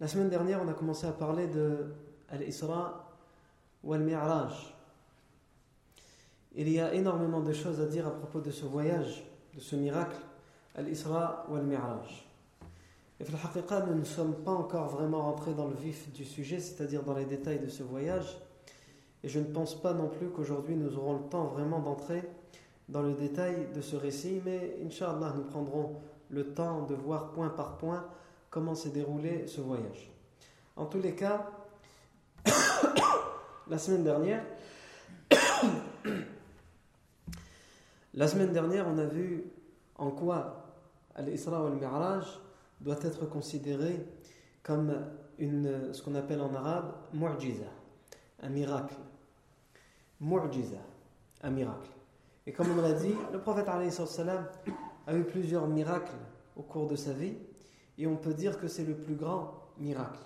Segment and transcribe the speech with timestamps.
[0.00, 1.86] La semaine dernière, on a commencé à parler de
[2.28, 3.04] Al-Isra
[3.82, 4.52] ou Al-Mi'raj.
[6.54, 9.24] Il y a énormément de choses à dire à propos de ce voyage,
[9.54, 10.16] de ce miracle,
[10.76, 12.28] Al-Isra ou Al-Mi'raj.
[13.18, 17.14] Et nous ne sommes pas encore vraiment rentrés dans le vif du sujet, c'est-à-dire dans
[17.14, 18.38] les détails de ce voyage.
[19.24, 22.22] Et je ne pense pas non plus qu'aujourd'hui nous aurons le temps vraiment d'entrer
[22.88, 25.96] dans le détail de ce récit, mais Inch'Allah, nous prendrons
[26.30, 28.06] le temps de voir point par point
[28.50, 30.10] comment s'est déroulé ce voyage.
[30.76, 31.50] En tous les cas,
[33.68, 34.44] la semaine dernière,
[38.14, 39.44] la semaine dernière, on a vu
[39.96, 40.64] en quoi
[41.14, 42.24] Al-Isra ou Al-Mi'raj
[42.80, 44.06] doit être considéré
[44.62, 44.94] comme
[45.38, 47.64] une, ce qu'on appelle en arabe mu'jiza,
[48.42, 48.94] un miracle.
[50.20, 50.78] Mu'jiza,
[51.42, 51.90] un miracle.
[52.46, 56.16] Et comme on l'a dit, le prophète a eu plusieurs miracles
[56.56, 57.34] au cours de sa vie,
[57.98, 60.20] et on peut dire que c'est le plus grand miracle.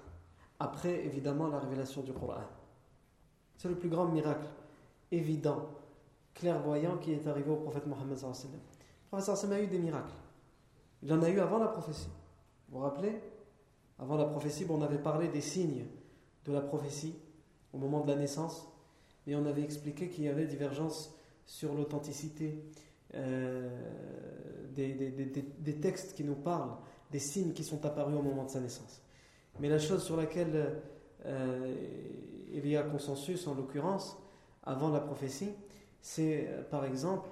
[0.61, 2.43] Après, évidemment, la révélation du Coran.
[3.57, 4.47] C'est le plus grand miracle
[5.11, 5.69] évident,
[6.35, 8.19] clairvoyant qui est arrivé au prophète Mohammed.
[8.21, 10.15] Le prophète a eu des miracles.
[11.03, 12.09] Il en a eu avant la prophétie.
[12.69, 13.21] Vous vous rappelez?
[13.99, 15.87] Avant la prophétie, on avait parlé des signes
[16.45, 17.15] de la prophétie
[17.73, 18.69] au moment de la naissance,
[19.27, 21.15] et on avait expliqué qu'il y avait divergence
[21.47, 22.65] sur l'authenticité
[23.15, 23.69] euh,
[24.75, 26.75] des, textes qui nous parlent
[27.13, 29.03] des signes qui sont apparus au moment de sa naissance.
[29.61, 30.83] Mais la chose sur laquelle
[31.27, 31.75] euh,
[32.51, 34.17] il y a consensus, en l'occurrence,
[34.65, 35.51] avant la prophétie,
[36.01, 37.29] c'est euh, par exemple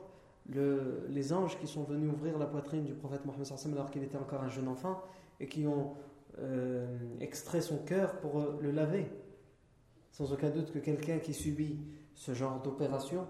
[0.49, 4.19] le, les anges qui sont venus ouvrir la poitrine du prophète Mohammed alors qu'il était
[4.19, 5.03] encore un jeune enfant
[5.39, 5.95] et qui ont
[6.39, 6.87] euh,
[7.21, 9.07] extrait son cœur pour le laver.
[10.13, 11.79] Sans aucun doute que quelqu'un qui subit
[12.15, 13.27] ce genre d'opération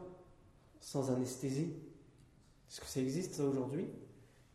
[0.80, 1.74] sans anesthésie,
[2.68, 3.86] est-ce que ça existe aujourd'hui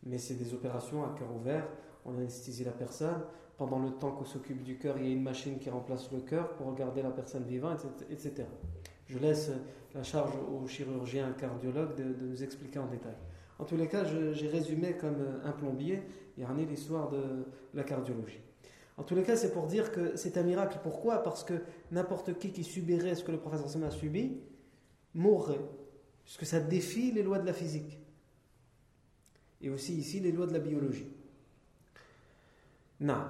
[0.02, 1.68] Mais c'est des opérations à cœur ouvert,
[2.06, 3.22] on anesthésie la personne.
[3.56, 6.20] Pendant le temps qu'on s'occupe du cœur, il y a une machine qui remplace le
[6.20, 8.44] cœur pour regarder la personne vivante, etc.
[9.06, 9.50] Je laisse
[9.94, 13.14] la charge au chirurgien cardiologue de, nous expliquer en détail.
[13.58, 16.02] En tous les cas, j'ai résumé comme un plombier,
[16.36, 18.40] il y a l'histoire de la cardiologie.
[18.98, 20.78] En tous les cas, c'est pour dire que c'est un miracle.
[20.82, 21.22] Pourquoi?
[21.22, 21.54] Parce que
[21.90, 24.40] n'importe qui qui subirait ce que le professeur Sam a subi
[25.14, 25.60] mourrait.
[26.24, 27.98] Puisque ça défie les lois de la physique.
[29.60, 31.06] Et aussi ici les lois de la biologie.
[33.00, 33.24] Non.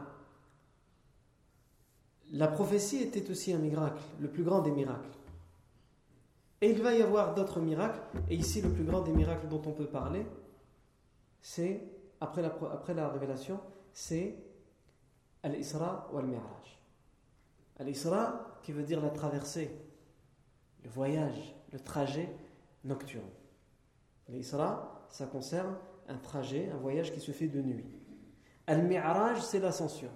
[2.32, 5.08] La prophétie était aussi un miracle, le plus grand des miracles.
[6.60, 9.62] Et il va y avoir d'autres miracles, et ici le plus grand des miracles dont
[9.66, 10.26] on peut parler,
[11.40, 11.82] c'est,
[12.20, 13.60] après la, révélation,
[13.92, 14.34] c'est
[15.42, 16.80] Al-Isra ou Al-Mi'raj.
[17.78, 19.70] Al-Isra qui veut dire la traversée,
[20.82, 22.28] le voyage, le trajet
[22.84, 23.28] nocturne.
[24.28, 25.76] L'Isra, ça concerne
[26.08, 27.84] un trajet, un voyage qui se fait de nuit.
[28.66, 30.10] Al-Mi'raj, c'est l'ascension.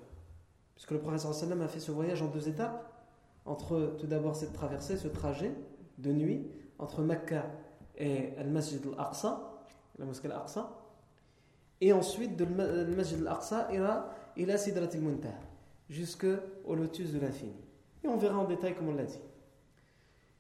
[0.75, 2.87] Puisque le professeur sallam a fait ce voyage en deux étapes.
[3.45, 5.53] Entre tout d'abord cette traversée, ce trajet
[5.99, 6.47] de nuit,
[6.79, 7.47] entre Mecca
[7.97, 9.41] et Al-Masjid al-Aqsa,
[9.99, 10.71] la mosquée al-Aqsa.
[11.81, 13.69] Et ensuite de Al-Masjid al-Aqsa
[14.37, 15.35] il a Sidrat al-Muntaha,
[15.89, 17.57] jusqu'au lotus de l'infini.
[18.05, 19.21] Et on verra en détail comme on l'a dit.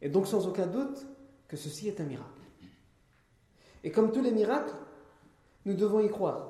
[0.03, 1.07] Et donc sans aucun doute
[1.49, 2.29] que ceci est un miracle.
[3.83, 4.75] Et comme tous les miracles,
[5.65, 6.50] nous devons y croire.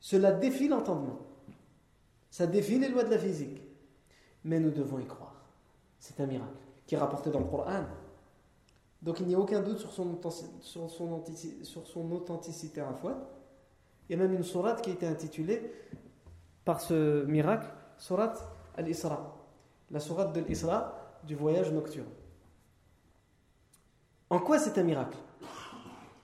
[0.00, 1.18] Cela défie l'entendement.
[2.30, 3.60] Ça défie les lois de la physique.
[4.44, 5.44] Mais nous devons y croire.
[5.98, 6.56] C'est un miracle
[6.86, 7.84] qui est rapporté dans le Coran.
[9.02, 10.18] Donc il n'y a aucun doute sur son,
[10.60, 11.24] sur son,
[11.62, 13.30] sur son authenticité à la fois.
[14.08, 15.72] Il y a même une sourate qui a été intitulée
[16.64, 18.42] par ce miracle, sourate
[18.76, 19.36] al-Isra,
[19.90, 22.08] la sourate de l'Isra du voyage nocturne.
[24.28, 25.18] En quoi c'est un miracle?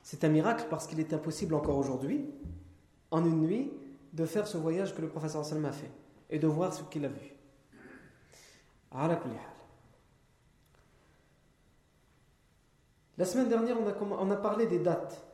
[0.02, 2.30] C'est un miracle parce qu'il est impossible encore aujourd'hui,
[3.16, 3.72] en une nuit,
[4.12, 5.90] de faire ce voyage que le professeur sallam a fait
[6.28, 7.34] et de voir ce qu'il a vu.
[13.18, 15.26] La semaine dernière, on a, parlé des dates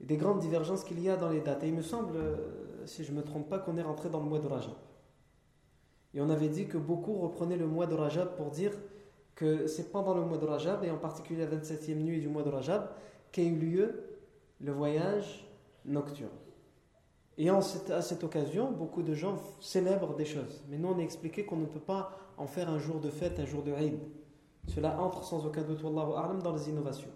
[0.00, 1.62] des grandes divergences qu'il y a dans les dates.
[1.62, 4.20] Et il me semble, euh, si je ne me trompe pas, qu'on est rentré dans
[4.20, 4.74] le mois de Rajab.
[6.14, 8.72] Et on avait dit que beaucoup reprenaient le mois de Rajab pour dire
[9.36, 12.42] que c'est pendant le mois de Rajab, et en particulier la 27e nuit du mois
[12.42, 12.88] de Rajab,
[13.30, 14.02] qu'a eu lieu
[14.60, 15.46] le voyage
[15.84, 16.30] nocturne.
[17.40, 20.62] Et à cette occasion, beaucoup de gens célèbrent des choses.
[20.68, 23.40] Mais nous, on a expliqué qu'on ne peut pas en faire un jour de fête,
[23.40, 23.98] un jour de Eid.
[24.68, 27.08] Cela entre sans aucun doute, dans les innovations.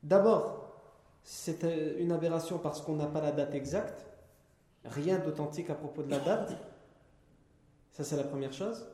[0.00, 0.76] D'abord,
[1.24, 1.66] c'est
[1.98, 4.06] une aberration parce qu'on n'a pas la date exacte.
[4.84, 6.56] Rien d'authentique à propos de la date.
[7.90, 8.86] Ça, c'est la première chose.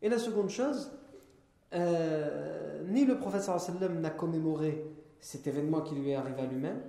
[0.00, 0.90] Et la seconde chose,
[1.74, 4.86] euh, ni le sallam n'a commémoré
[5.20, 6.80] cet événement qui lui est arrivé à lui-même,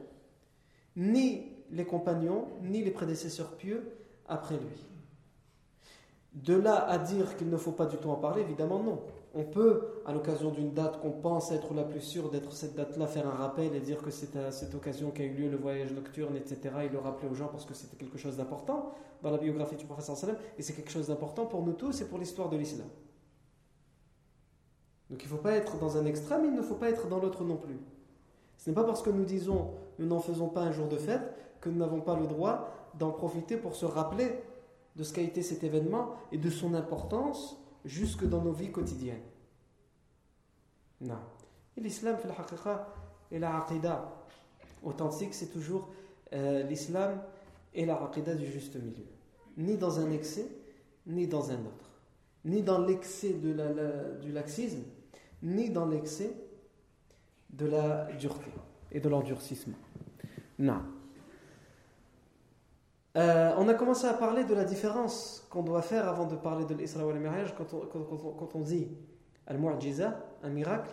[0.95, 3.97] ni les compagnons, ni les prédécesseurs pieux
[4.27, 4.87] après lui.
[6.33, 9.01] De là à dire qu'il ne faut pas du tout en parler, évidemment non.
[9.33, 13.07] On peut, à l'occasion d'une date qu'on pense être la plus sûre d'être cette date-là,
[13.07, 15.93] faire un rappel et dire que c'est à cette occasion qu'a eu lieu le voyage
[15.93, 16.59] nocturne, etc.
[16.83, 19.85] et le rappeler aux gens parce que c'était quelque chose d'important dans la biographie du
[19.85, 22.87] professeur sallam et c'est quelque chose d'important pour nous tous et pour l'histoire de l'islam.
[25.09, 27.19] Donc il ne faut pas être dans un extrême, il ne faut pas être dans
[27.19, 27.79] l'autre non plus.
[28.57, 31.33] Ce n'est pas parce que nous disons nous n'en faisons pas un jour de fête
[31.61, 34.43] que nous n'avons pas le droit d'en profiter pour se rappeler
[34.95, 39.21] de ce qu'a été cet événement et de son importance jusque dans nos vies quotidiennes.
[40.99, 41.19] Non.
[41.77, 42.17] Et l'islam,
[43.31, 44.11] et la aqidah
[44.83, 45.89] authentique, c'est toujours
[46.33, 47.21] euh, l'islam
[47.73, 49.05] et la aqidah du juste milieu.
[49.57, 50.47] Ni dans un excès,
[51.07, 51.89] ni dans un autre.
[52.43, 54.83] Ni dans l'excès du laxisme,
[55.43, 56.33] ni dans l'excès
[57.51, 58.51] de la dureté
[58.91, 59.77] et de l'endurcissement.
[60.59, 60.81] Non.
[63.17, 66.63] Euh, on a commencé à parler de la différence qu'on doit faire avant de parler
[66.65, 68.87] de l'Isra et le Miraj quand on, dit
[69.47, 70.91] Al-Mu'jiza, un miracle.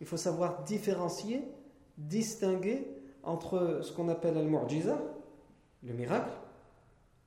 [0.00, 1.46] Il faut savoir différencier,
[1.98, 2.88] distinguer
[3.22, 4.98] entre ce qu'on appelle Al-Mu'jiza,
[5.82, 6.32] le miracle,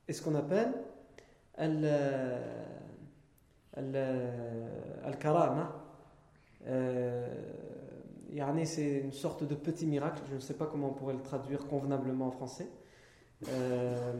[0.08, 0.72] et ce qu'on appelle
[5.04, 5.72] Al-Karama.
[6.66, 7.28] Euh,
[8.64, 11.66] c'est une sorte de petit miracle, je ne sais pas comment on pourrait le traduire
[11.66, 12.66] convenablement en français,
[13.48, 14.12] euh,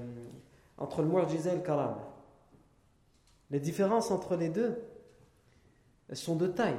[0.78, 1.96] entre le mu'jiza et le karam.
[3.50, 4.78] Les différences entre les deux
[6.12, 6.78] sont de taille.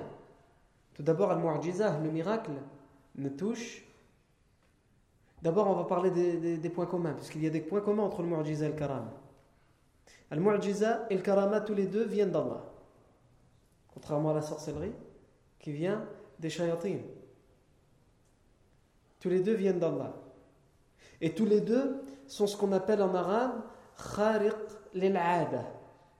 [0.93, 2.51] Tout d'abord, al-mu'jiza, le miracle,
[3.15, 3.83] ne touche.
[5.41, 8.21] D'abord, on va parler des, points communs, parce qu'il y a des points communs entre
[8.21, 9.09] le mu'jiza et le karam.
[10.31, 12.63] Al-mu'jiza et le karama, tous les deux viennent d'Allah.
[13.93, 14.93] Contrairement à la sorcellerie,
[15.59, 16.05] qui vient
[16.39, 16.97] des shayatin.
[19.19, 20.13] Tous les deux viennent d'Allah.
[21.21, 23.61] Et tous les deux sont ce qu'on appelle en arabe
[24.15, 24.55] khariq
[24.93, 25.65] lil'ada.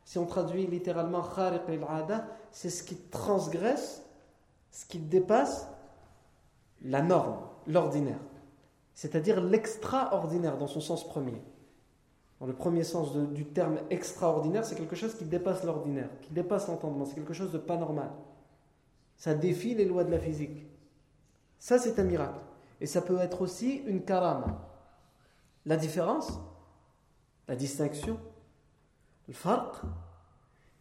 [0.05, 4.03] Si on traduit littéralement khariq lil'ada, c'est ce qui transgresse,
[4.71, 5.67] ce qui dépasse
[6.83, 8.19] la norme, l'ordinaire.
[8.93, 11.41] C'est-à-dire l'extraordinaire dans son sens premier.
[12.39, 16.67] Dans le premier sens du terme extraordinaire, c'est quelque chose qui dépasse l'ordinaire, qui dépasse
[16.67, 18.09] l'entendement, c'est quelque chose de pas normal.
[19.15, 20.65] Ça défie les lois de la physique.
[21.57, 22.39] Ça, c'est un miracle.
[22.81, 24.72] Et ça peut être aussi une karama.
[25.65, 26.39] La différence,
[27.47, 28.19] la distinction,
[29.27, 29.81] le farq,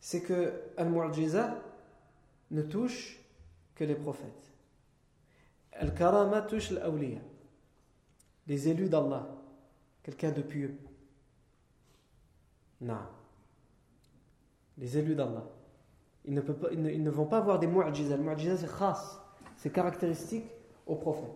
[0.01, 1.57] c'est que Al-Mu'jiza
[2.51, 3.21] ne touche
[3.75, 4.53] que les prophètes.
[5.73, 7.21] Al-Karama touche l'awliya,
[8.47, 9.29] les élus d'Allah,
[10.03, 10.77] quelqu'un de pieux.
[12.81, 12.99] Non.
[14.77, 15.45] Les élus d'Allah.
[16.25, 18.17] Ils ne, ils, ne, vont pas avoir des mu'jiza.
[18.17, 19.21] Le mu'jiza, c'est khas,
[19.57, 20.47] c'est caractéristique
[20.87, 21.31] aux prophètes.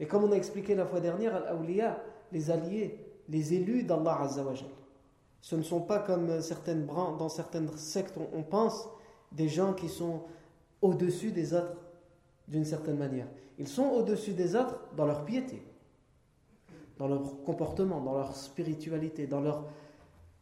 [0.00, 2.00] Et comme on a expliqué la fois dernière, Al-Awliya,
[2.32, 4.68] les alliés, les élus d'Allah Azzawajal.
[5.40, 8.88] Ce ne sont pas comme certaines dans certaines sectes, on, pense,
[9.32, 10.22] des gens qui sont
[10.82, 11.76] au-dessus des autres
[12.48, 13.26] d'une certaine manière.
[13.58, 15.62] Ils sont au-dessus des autres dans leur piété,
[16.98, 19.64] dans leur comportement, dans leur spiritualité, dans leur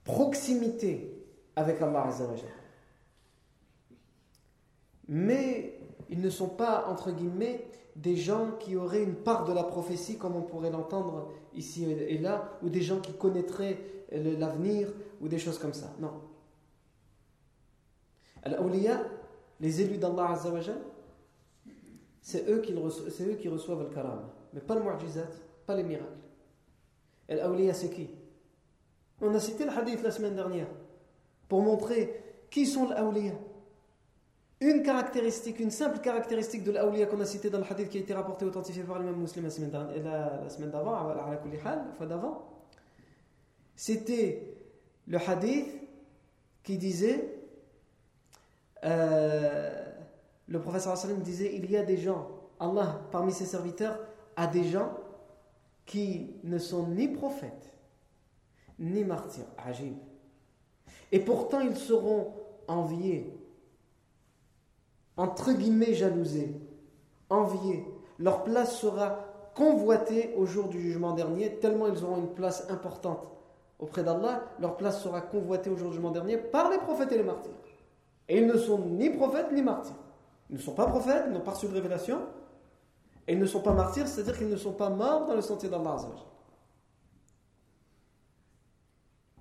[0.05, 1.13] proximité
[1.57, 2.49] avec Allah Azzawajal.
[5.09, 5.79] Mais
[6.09, 7.65] ils ne sont pas, entre guillemets,
[7.97, 12.19] des gens qui auraient une part de la prophétie, comme on pourrait l'entendre ici et
[12.19, 13.79] là, ou des gens qui connaîtraient
[14.13, 15.93] l'avenir, ou des choses comme ça.
[15.99, 16.13] Non.
[18.43, 19.03] Al-Awliya,
[19.61, 20.79] les élus d'Allah Azzawajal,
[22.21, 25.29] c'est eux, qui eux qui reçoivent le karam, mais pas le mu'jizat,
[25.67, 26.07] pas les miracles.
[27.29, 28.11] Al-Awliya, c'est qui?
[29.21, 30.69] On a cité le hadith la semaine dernière
[31.49, 33.33] pour montrer qui sont les awliya.
[34.61, 38.01] Une caractéristique, une simple caractéristique de l'awliya qu'on a cité dans le hadith qui a
[38.01, 42.47] été rapporté authentifié par l'imam musulman la semaine d'avant, la fois d'avant,
[43.75, 44.57] c'était
[45.07, 45.69] le hadith
[46.63, 47.37] qui disait
[48.85, 49.85] euh,
[50.49, 53.99] le professeur disait il y a des gens, Allah parmi ses serviteurs
[54.37, 54.97] a des gens
[55.85, 57.73] qui ne sont ni prophètes
[58.79, 59.47] ni martyrs.
[59.59, 59.95] Ajib.
[61.13, 62.35] Et pourtant ils seront
[62.69, 63.33] enviés,
[65.17, 66.55] entre guillemets jalousés,
[67.31, 67.85] enviés.
[68.19, 73.27] Leur place sera convoitée au jour du jugement dernier, tellement ils auront une place importante
[73.79, 74.45] auprès d'Allah.
[74.61, 77.53] Leur place sera convoitée au jour du jugement dernier par les prophètes et les martyrs.
[78.29, 79.95] Et ils ne sont ni prophètes ni martyrs.
[80.51, 82.21] Ils ne sont pas prophètes, ils n'ont pas reçu de révélation.
[83.27, 85.69] Et ils ne sont pas martyrs, c'est-à-dire qu'ils ne sont pas morts dans le sentier
[85.69, 85.97] d'Allah.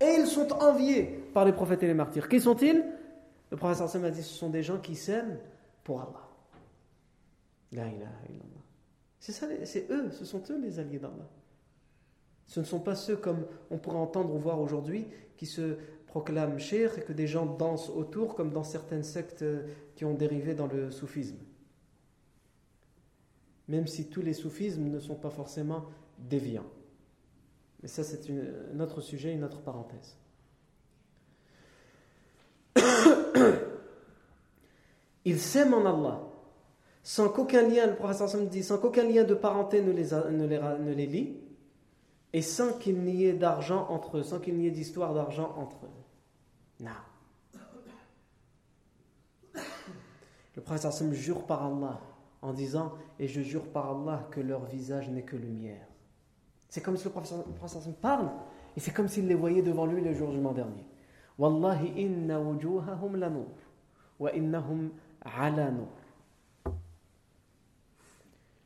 [0.01, 1.03] Et ils sont enviés
[1.33, 2.27] par les prophètes et les martyrs.
[2.27, 2.83] Qui sont-ils?
[3.51, 5.37] Le prophète a dit ce sont des gens qui s'aiment
[5.85, 6.27] pour Allah.
[7.71, 8.63] La ilaha illallah.
[9.19, 11.29] C'est ça, c'est eux, ce sont eux les alliés d'Allah.
[12.47, 15.77] Ce ne sont pas ceux comme on pourrait entendre ou voir aujourd'hui qui se
[16.07, 19.45] proclament chers et que des gens dansent autour comme dans certaines sectes
[19.95, 21.37] qui ont dérivé dans le soufisme.
[23.67, 25.85] Même si tous les soufismes ne sont pas forcément
[26.19, 26.69] déviants.
[27.81, 30.17] Mais ça, c'est un autre sujet, une autre parenthèse.
[35.25, 36.21] Ils s'aiment en Allah,
[37.03, 40.45] sans qu'aucun lien, le professeur Sam dit, sans qu'aucun lien de parenté ne les, ne
[40.45, 41.37] les, ne les lie,
[42.33, 45.85] et sans qu'il n'y ait d'argent entre eux, sans qu'il n'y ait d'histoire d'argent entre
[45.85, 46.83] eux.
[46.83, 46.91] Non.
[50.55, 51.99] Le professeur Sam jure par Allah
[52.41, 55.85] en disant Et je jure par Allah que leur visage n'est que lumière.
[56.69, 58.29] C'est comme si le professeur, Sam parle
[58.75, 60.85] et c'est comme s'il les voyait devant lui le jour du dernier.
[61.37, 63.47] Wallahi inna wujuhahum lanur
[64.19, 64.91] wa innahum
[65.25, 65.71] ala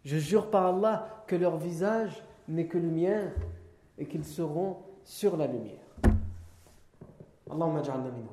[0.03, 3.33] Je jure par Allah que leur visage n'est que lumière
[3.97, 5.79] et qu'ils seront sur la lumière.
[7.49, 8.27] Allahumma ja'alna minhum.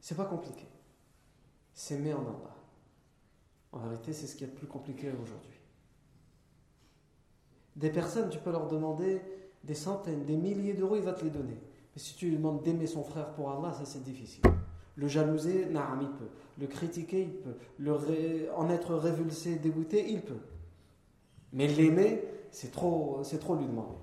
[0.00, 0.66] C'est pas compliqué.
[1.72, 2.56] S'aimer en Allah.
[3.72, 5.58] En vérité, c'est ce qui est le plus compliqué aujourd'hui.
[7.76, 9.22] Des personnes, tu peux leur demander
[9.64, 11.56] des centaines, des milliers d'euros, il va te les donner.
[11.94, 14.42] Mais si tu lui demandes d'aimer son frère pour Allah, ça c'est difficile.
[14.96, 16.30] Le jalouser, naam, il peut.
[16.58, 17.56] Le critiquer, il peut.
[17.78, 20.40] Le En être révulsé, dégoûté, il peut.
[21.52, 23.96] Mais l'aimer, c'est trop, c'est trop lui demander.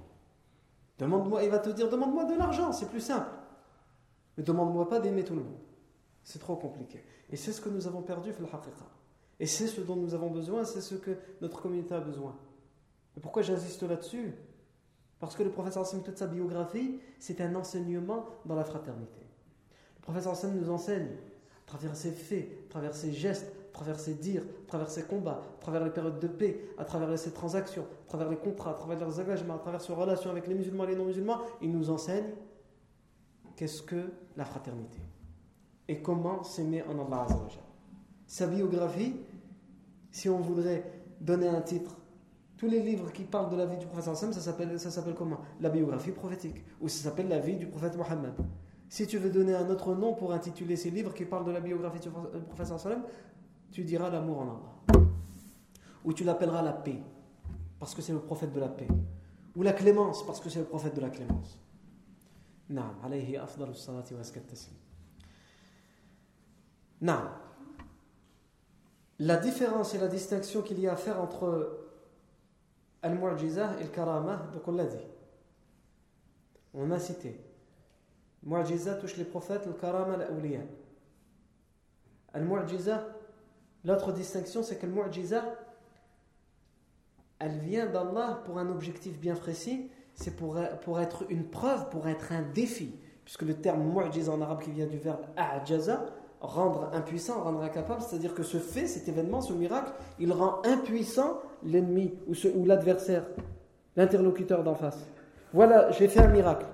[0.97, 3.29] Demande-moi, il va te dire demande-moi de l'argent, c'est plus simple.
[4.37, 5.59] Mais demande-moi pas d'aimer tout le monde.
[6.23, 7.03] C'est trop compliqué.
[7.31, 8.31] Et c'est ce que nous avons perdu,
[9.39, 12.35] Et c'est ce dont nous avons besoin, c'est ce que notre communauté a besoin.
[13.15, 14.33] Et pourquoi j'insiste là-dessus?
[15.19, 19.21] Parce que le professeur Hassan, toute sa biographie, c'est un enseignement dans la fraternité.
[20.09, 24.15] Professeur Hassan nous enseigne, à travers ses faits, à travers ses gestes, à travers ses
[24.15, 27.83] dires, à travers ses combats, à travers les périodes de paix, à travers ses transactions,
[27.83, 30.85] à travers les contrats, à travers leurs engagements, à travers ses relations avec les musulmans
[30.85, 32.25] et les non-musulmans, il nous enseigne
[33.55, 34.97] qu'est-ce que la fraternité
[35.87, 37.27] et comment s'aimer en Allah
[38.25, 39.13] Sa biographie,
[40.09, 41.95] si on voudrait donner un titre
[42.57, 45.37] tous les livres qui parlent de la vie du prophète ça ça s'appelle comment?
[45.61, 46.65] La biographie prophétique.
[46.81, 48.33] Ou ça s'appelle la vie du prophète Mohammed.
[48.89, 51.61] Si tu veux donner un autre nom pour intituler ces livres qui parlent de la
[51.61, 52.73] biographie du prophète
[53.71, 55.05] tu diras l'amour en Allah.
[56.03, 56.99] Ou tu l'appelleras la paix,
[57.79, 58.87] parce que c'est le prophète de la paix.
[59.55, 61.59] Ou la clémence, parce que c'est le prophète de la clémence.
[62.67, 64.21] Naam, alayhi afdalu salati wa
[67.01, 67.29] Naam.
[69.19, 71.77] La différence et la distinction qu'il y a à faire entre
[73.03, 74.97] Al-Mu'jiza et Al-Karama, donc on l'a dit.
[76.73, 77.39] On a cité.
[78.43, 80.61] Mu'jiza touche les prophètes, Al-Karama, l'Awliya.
[82.33, 83.05] Al-Mu'jiza,
[83.83, 84.93] l'autre distinction, c'est que le
[87.39, 92.07] elle vient d'Allah pour un objectif bien précis, c'est pour, pour être une preuve, pour
[92.07, 92.93] être un défi.
[93.23, 96.05] Puisque le terme Mu'jiza en arabe qui vient du verbe A'jaza,
[96.41, 101.39] rendre impuissant, rendre incapable, c'est-à-dire que ce fait, cet événement, ce miracle, il rend impuissant
[101.63, 103.25] l'ennemi ou, ou l'adversaire,
[103.95, 104.99] l'interlocuteur d'en face.
[105.53, 106.65] Voilà, j'ai fait un miracle.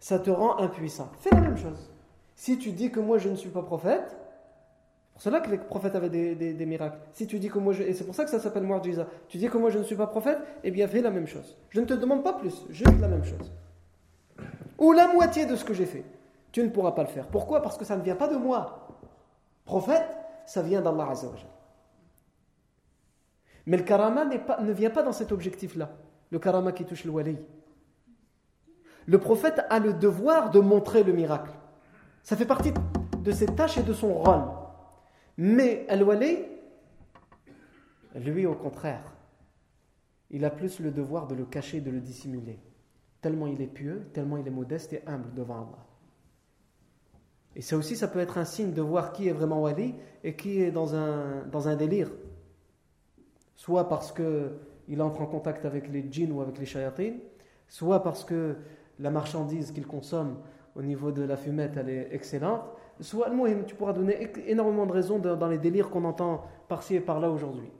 [0.00, 1.10] Ça te rend impuissant.
[1.18, 1.90] Fais la même chose.
[2.34, 4.16] Si tu dis que moi je ne suis pas prophète,
[5.16, 6.98] C'est cela que les prophètes avaient des, miracles.
[7.12, 9.36] Si tu dis que moi, je, et c'est pour ça que ça s'appelle mu'jiza, tu
[9.36, 11.58] dis que moi je ne suis pas prophète, eh bien fais la même chose.
[11.68, 13.52] Je ne te demande pas plus, juste la même chose.
[14.78, 16.04] Ou la moitié de ce que j'ai fait.
[16.52, 17.26] Tu ne pourras pas le faire.
[17.26, 17.60] Pourquoi?
[17.60, 18.88] Parce que ça ne vient pas de moi.
[19.66, 20.08] Prophète,
[20.46, 21.46] ça vient d'Allah Azzawajal.
[23.66, 25.90] Mais le karama ne vient pas dans cet objectif-là.
[26.30, 27.36] Le karama qui touche le wali.
[29.10, 31.50] Le prophète a le devoir de montrer le miracle.
[32.22, 32.72] Ça fait partie
[33.18, 34.44] de ses tâches et de son rôle.
[35.36, 36.38] Mais Al-Wali,
[38.14, 39.02] lui au contraire,
[40.30, 42.60] il a plus le devoir de le cacher, de le dissimuler.
[43.20, 45.86] Tellement il est pieux, tellement il est modeste et humble devant Allah.
[47.56, 50.36] Et ça aussi, ça peut être un signe de voir qui est vraiment Wali et
[50.36, 52.12] qui est dans un, délire.
[53.56, 57.18] Soit parce qu'il entre en contact avec les djinns ou avec les shayatines,
[57.66, 58.54] soit parce que
[59.00, 60.36] la marchandise qu'il consomme
[60.76, 62.62] au niveau de la fumette, elle est excellente,
[63.00, 63.30] soit
[63.66, 67.70] tu pourras donner énormément de raisons dans les délires qu'on entend par-ci et par-là aujourd'hui.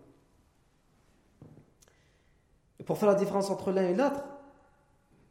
[2.85, 4.25] Pour faire la différence entre l'un et l'autre,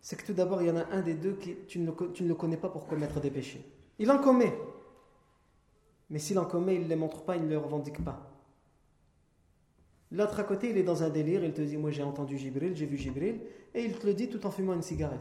[0.01, 2.23] c'est que tout d'abord, il y en a un des deux qui tu ne, tu
[2.23, 3.65] ne le connais pas pour commettre des péchés.
[3.97, 4.53] Il en commet.
[6.09, 8.31] Mais s'il en commet, il ne les montre pas, il ne les revendique pas.
[10.11, 12.75] L'autre à côté, il est dans un délire, il te dit Moi j'ai entendu Jibril,
[12.75, 13.41] j'ai vu Jibril,
[13.73, 15.19] et il te le dit tout en fumant une cigarette.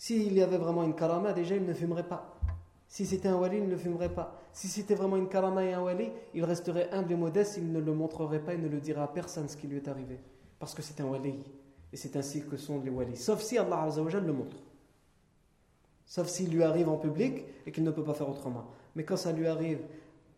[0.00, 2.40] S'il y avait vraiment une karama, déjà il ne fumerait pas.
[2.88, 4.40] Si c'était un wali, il ne fumerait pas.
[4.50, 7.80] Si c'était vraiment une karama et un wali, il resterait humble et modeste, il ne
[7.80, 10.18] le montrerait pas, il ne le dirait à personne ce qui lui est arrivé.
[10.58, 11.44] Parce que c'est un wali.
[11.92, 13.18] Et c'est ainsi que sont les walis.
[13.18, 14.56] Sauf si Allah le montre.
[16.06, 18.70] Sauf s'il lui arrive en public et qu'il ne peut pas faire autrement.
[18.96, 19.80] Mais quand ça lui arrive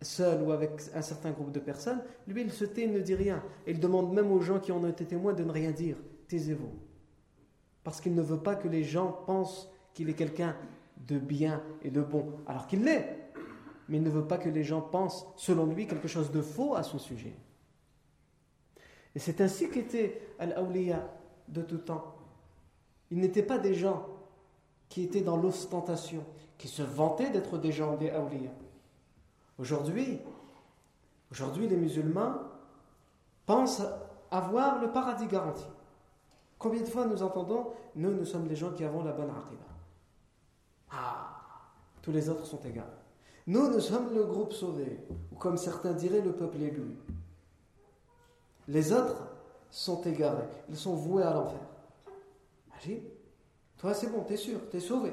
[0.01, 3.15] seul ou avec un certain groupe de personnes, lui il se tait, il ne dit
[3.15, 3.41] rien.
[3.65, 5.99] Et il demande même aux gens qui en ont été témoins de ne rien dire.
[6.27, 6.92] Taisez-vous.
[7.85, 10.57] Parce qu'il ne veut pas que les gens pensent qu'il est quelqu'un
[11.07, 13.19] de bien et de bon, alors qu'il l'est.
[13.89, 16.75] Mais il ne veut pas que les gens pensent, selon lui, quelque chose de faux
[16.75, 17.35] à son sujet.
[19.15, 21.09] Et c'est ainsi qu'était Al-Awliya
[21.49, 22.15] de tout temps.
[23.11, 24.07] Ils n'étaient pas des gens
[24.89, 26.25] qui étaient dans l'ostentation,
[26.59, 28.51] qui se vantaient d'être des gens des awliya.
[29.59, 30.19] Aujourd'hui,
[31.31, 32.35] aujourd'hui, les musulmans
[33.47, 33.83] pensent
[34.31, 35.65] avoir le paradis garanti.
[36.63, 39.65] Combien de fois nous entendons Nous, nous sommes les gens qui avons la bonne aqidah.
[40.93, 41.41] Ah,
[42.01, 42.83] tous les autres sont égaux.
[43.49, 45.01] Nous, nous sommes le groupe sauvé,
[45.33, 46.97] ou comme certains diraient, le peuple élu.
[48.69, 49.27] Les autres
[49.73, 51.59] sont égarés, ils sont voués à l'enfer.
[52.69, 53.03] Imagine
[53.77, 55.13] toi, c'est bon, t'es sûr, t'es sauvé.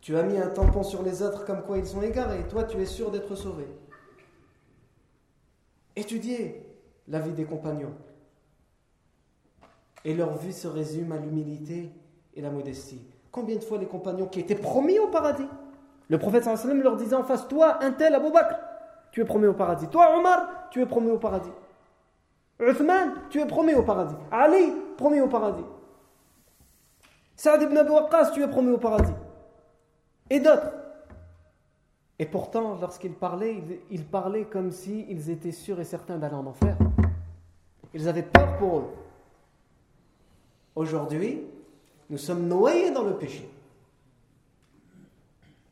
[0.00, 2.48] Tu as mis un tampon sur les autres comme quoi ils sont égarés.
[2.48, 3.66] Toi, tu es sûr d'être sauvé.
[5.94, 6.64] Étudiez
[7.08, 7.94] la vie des compagnons.
[10.04, 11.92] Et leur vie se résume à l'humilité
[12.34, 13.02] et la modestie.
[13.30, 15.46] Combien de fois les compagnons qui étaient promis au paradis
[16.08, 18.56] Le prophète sallam leur disait en face Toi, un tel Abu Bakr,
[19.12, 19.88] tu es promis au paradis.
[19.88, 21.50] Toi, Omar, tu es promis au paradis.
[22.60, 24.14] Uthman, tu es promis au paradis.
[24.30, 25.64] Ali, promis au paradis.
[27.36, 29.14] Saad ibn Abi Waqqas, tu es promis au paradis.
[30.28, 30.72] Et d'autres.
[32.18, 36.76] Et pourtant, lorsqu'ils parlaient, ils parlaient comme s'ils étaient sûrs et certains d'aller en enfer.
[37.94, 38.88] Ils avaient peur pour eux.
[40.80, 41.42] Aujourd'hui,
[42.08, 43.46] nous sommes noyés dans le péché.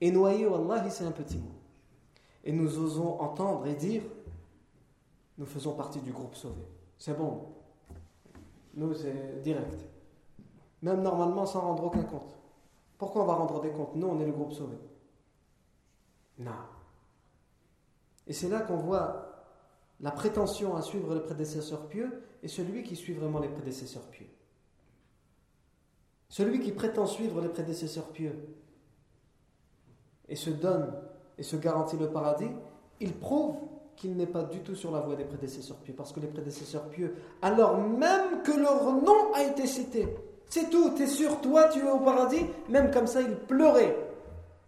[0.02, 1.54] Et noyés, Wallah, c'est un petit mot.
[2.44, 4.02] Et nous osons entendre et dire
[5.38, 6.60] nous faisons partie du groupe sauvé.
[6.98, 7.40] C'est bon.
[8.74, 9.80] Nous, c'est direct.
[10.82, 12.36] Même normalement sans rendre aucun compte.
[12.98, 13.96] Pourquoi on va rendre des comptes?
[13.96, 14.76] Nous, on est le groupe sauvé.
[16.38, 16.50] Non.
[18.26, 19.46] Et c'est là qu'on voit
[20.00, 24.28] la prétention à suivre les prédécesseurs pieux et celui qui suit vraiment les prédécesseurs pieux.
[26.28, 28.34] Celui qui prétend suivre les prédécesseurs pieux
[30.28, 30.92] et se donne
[31.38, 32.50] et se garantit le paradis,
[33.00, 33.56] il prouve
[33.96, 35.94] qu'il n'est pas du tout sur la voie des prédécesseurs pieux.
[35.94, 40.08] Parce que les prédécesseurs pieux, alors même que leur nom a été cité,
[40.48, 42.46] c'est tout, tu es sûr, toi tu es au paradis.
[42.68, 43.96] Même comme ça, il pleurait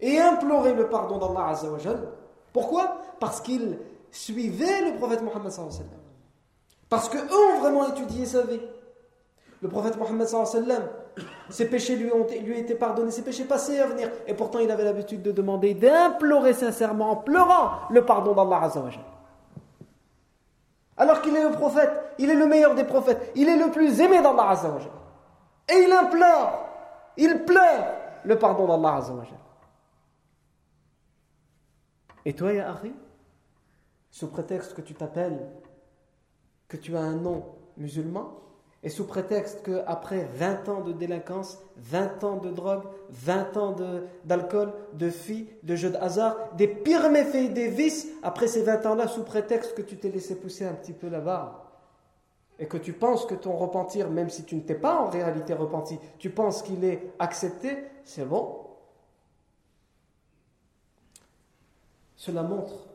[0.00, 2.08] et implorait le pardon d'Allah Azzawajal.
[2.52, 2.98] Pourquoi?
[3.18, 3.78] Parce qu'il
[4.10, 5.52] suivait le prophète Mohammed
[6.88, 8.60] Parce qu'eux ont vraiment étudié sa vie.
[9.62, 10.26] Le prophète Mohammed
[11.48, 14.10] ses péchés lui ont lui été pardonnés, ses péchés passés à venir.
[14.26, 19.04] Et pourtant, il avait l'habitude de demander, d'implorer sincèrement, en pleurant, le pardon d'Allah Azzawajal.
[20.96, 24.00] Alors qu'il est le prophète, il est le meilleur des prophètes, il est le plus
[24.00, 24.92] aimé d'Allah Azzawajal.
[25.68, 26.68] Et il implore,
[27.16, 27.86] il pleure
[28.24, 29.38] le pardon d'Allah Azzawajal.
[32.24, 32.76] Et toi, Ya
[34.10, 35.48] sous prétexte que tu t'appelles,
[36.68, 37.44] que tu as un nom
[37.76, 38.34] musulman,
[38.82, 43.76] Et sous prétexte qu'après 20 ans de délinquance, 20 ans de drogue, 20 ans
[44.24, 48.86] d'alcool, de, filles, de jeux de hasard, des pires méfaits des vices, après ces 20
[48.86, 51.52] ans-là, sous prétexte que tu t'es laissé pousser un petit peu la barbe,
[52.58, 55.52] et que tu penses que ton repentir, même si tu ne t'es pas en réalité
[55.52, 58.60] repenti, tu penses qu'il est accepté, c'est bon.
[62.16, 62.86] Cela montre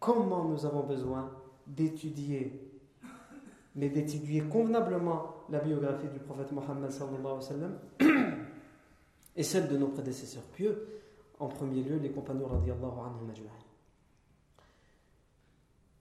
[0.00, 1.30] comment nous avons besoin
[1.66, 2.73] d'étudier
[3.74, 6.90] mais d'étudier convenablement la biographie du prophète Mohammed
[9.36, 10.86] et celle de nos prédécesseurs pieux,
[11.40, 13.32] en premier lieu les compagnons radiallahu anhum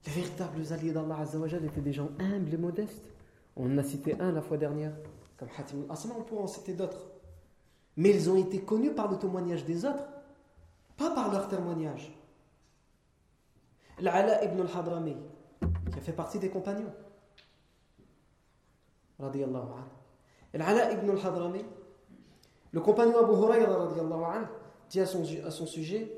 [0.06, 3.12] Les véritables alliés d'Allah Azzawajal étaient des gens humbles et modestes.
[3.56, 4.94] On en a cité un la fois dernière,
[5.38, 7.08] comme Hatim al-Asma, on pourrait en citer d'autres.
[7.98, 10.06] Mais ils ont été connus par le témoignage des autres,
[10.98, 12.12] pas par leur témoignage.
[14.00, 15.16] L'Ala ibn al-Hadrami,
[15.92, 16.92] qui a fait partie des compagnons,
[19.20, 21.66] Al-Ala ibn al-Hadrami,
[22.72, 23.88] le compagnon Abu Huraira
[24.90, 26.12] dit à son, à son sujet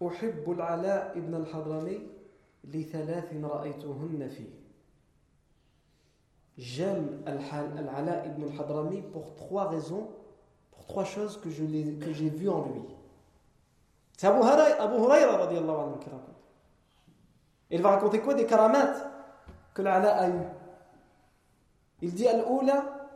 [0.00, 2.00] Uhibbu al-Ala ibn al-Hadrami
[2.64, 4.46] li thalathin ra'aytuhunna fi.
[6.58, 10.08] J'aime al-Ala ibn al-Hadrami pour trois raisons,
[10.70, 12.82] pour trois choses que j'ai vues en lui.
[14.16, 16.32] C'est Abu Huraira qui raconte.
[17.70, 19.08] Il va raconter quoi Des karamates
[19.74, 20.61] que l'Ala a eues?
[22.02, 23.08] Il dit Al-Oula,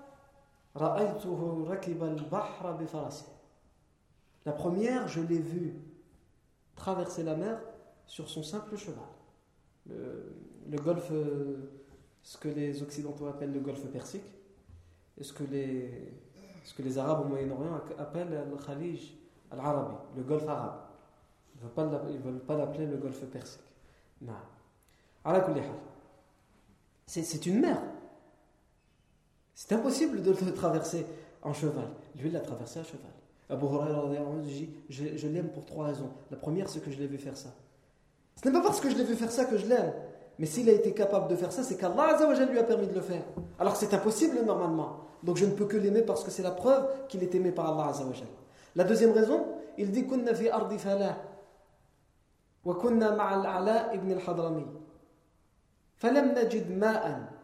[4.45, 5.75] La première, je l'ai vu
[6.77, 7.59] traverser la mer
[8.07, 9.03] sur son simple cheval.
[9.89, 11.11] Le, golfe,
[12.23, 14.23] ce que les Occidentaux appellent le golfe Persique,
[15.19, 19.19] et ce que les, Arabes au Moyen-Orient appellent le Khalij
[19.51, 20.79] al-Arabi, le golfe arabe.
[21.59, 23.63] Ils ne veulent pas l'appeler le golfe Persique.
[27.07, 27.83] C'est une mer.
[29.57, 31.07] C'est impossible de le traverser
[31.43, 31.89] en cheval.
[32.15, 33.11] Lui, il l'a traversé à cheval.
[33.49, 34.05] Abu Huraira
[34.43, 36.11] dit Je, l'aime pour trois raisons.
[36.31, 37.49] La première, c'est que je l'ai vu faire ça.
[38.41, 39.95] Ce n'est pas parce que je l'ai vu faire ça que je l'aime.
[40.39, 42.19] Mais s'il a été capable de faire ça, c'est qu'Allah
[42.51, 43.23] lui a permis de le faire.
[43.59, 45.07] Alors c'est impossible normalement.
[45.23, 47.71] Donc je ne peux que l'aimer parce que c'est la preuve qu'il est aimé par
[47.71, 47.95] Allah
[48.75, 49.43] La deuxième raison,
[49.79, 51.17] il dit Kunna fi ardi falah.
[52.63, 54.67] Wa kunna ma'al ala ibn al-hadrami.
[55.97, 57.36] Falam najid ma'an.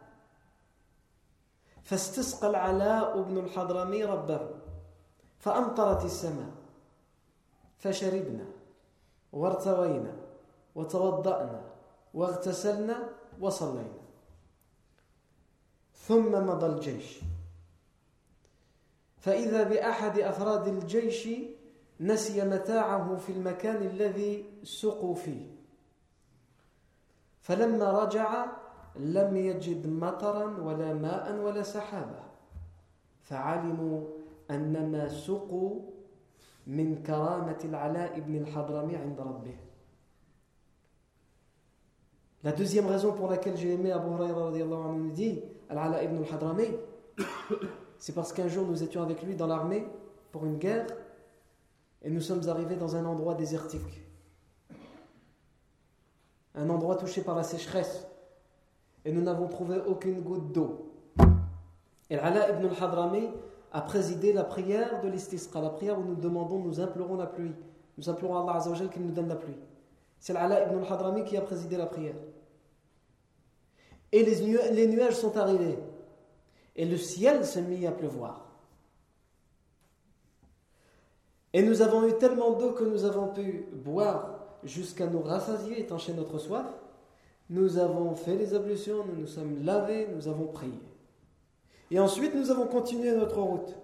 [1.83, 4.51] فاستسقى العلاء بن الحضرمي ربه
[5.39, 6.51] فأمطرت السماء
[7.79, 8.45] فشربنا
[9.33, 10.17] وارتوينا
[10.75, 11.63] وتوضأنا
[12.15, 13.09] واغتسلنا
[13.41, 14.03] وصلينا.
[15.95, 17.21] ثم مضى الجيش.
[19.19, 21.29] فإذا بأحد أفراد الجيش
[22.01, 25.47] نسي متاعه في المكان الذي سقوا فيه.
[27.41, 28.47] فلما رجع
[28.96, 32.20] لم يجد مطرا ولا ماء ولا سحابة
[33.22, 34.08] فعلموا
[34.52, 35.80] أن ما سقوا
[36.68, 39.58] من كرامة العلاء بن الحضرمي عند ربه
[42.44, 46.68] La deuxième raison pour laquelle j'ai aimé Abu Huraira anhu dit Al-Ala ibn al-Hadrami,
[47.98, 49.86] c'est parce qu'un jour nous étions avec lui dans l'armée
[50.32, 50.86] pour une guerre
[52.04, 54.02] et nous sommes arrivés dans un endroit désertique.
[56.56, 58.08] Un endroit touché par la sécheresse
[59.05, 60.93] et nous n'avons trouvé aucune goutte d'eau.
[62.09, 63.29] Et Ala ibn al-Hadrami
[63.73, 67.55] a présidé la prière de l'istisqa, la prière où nous demandons, nous implorons la pluie.
[67.99, 69.57] Nous implorons Allah Azzawajal qu'il nous donne la pluie.
[70.19, 72.17] C'est Ala ibn al-Hadrami qui a présidé la prière.
[74.13, 75.79] Et les nuages sont arrivés.
[76.77, 78.47] Et le ciel s'est mis à pleuvoir.
[81.53, 86.15] Et nous avons eu tellement d'eau que nous avons pu boire jusqu'à nous rassasier, étancher
[86.15, 86.67] notre soif
[87.51, 90.81] nous avons fait les ablutions, nous nous sommes lavés, nous avons prié.
[91.91, 93.77] Et ensuite, nous avons continué notre route.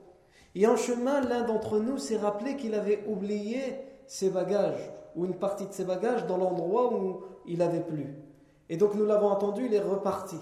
[0.55, 3.61] Et en chemin, l'un d'entre nous s'est rappelé qu'il avait oublié
[4.07, 8.07] ses bagages, ou une partie de ses bagages, dans l'endroit où il avait plu.
[8.71, 10.37] Et donc nous l'avons attendu, il est reparti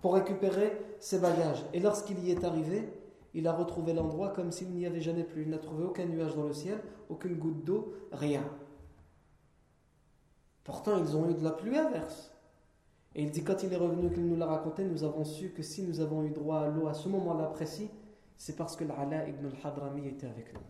[0.00, 1.64] pour récupérer ses bagages.
[1.72, 2.88] Et lorsqu'il y est arrivé,
[3.34, 5.42] il a retrouvé l'endroit comme s'il n'y avait jamais plu.
[5.42, 6.78] Il n'a trouvé aucun nuage dans le ciel,
[7.10, 8.42] aucune goutte d'eau, rien.
[10.65, 12.31] Pourtant, ils ont eu de la pluie averse.
[13.15, 15.63] Et il dit, quand il est revenu, qu'il nous l'a raconté, nous avons su que
[15.63, 17.89] si nous avons eu droit à l'eau à ce moment-là précis,
[18.37, 20.61] c'est parce que l'Ala ibn al-Hadrami était avec nous.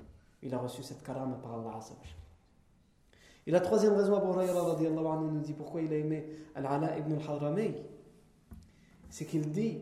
[0.41, 1.80] Il a reçu cette karama par Allah
[3.45, 7.76] Et la troisième raison, Abu Huraira nous dit pourquoi il a aimé Al-Ala ibn al-Hadrami,
[9.10, 9.82] c'est qu'il dit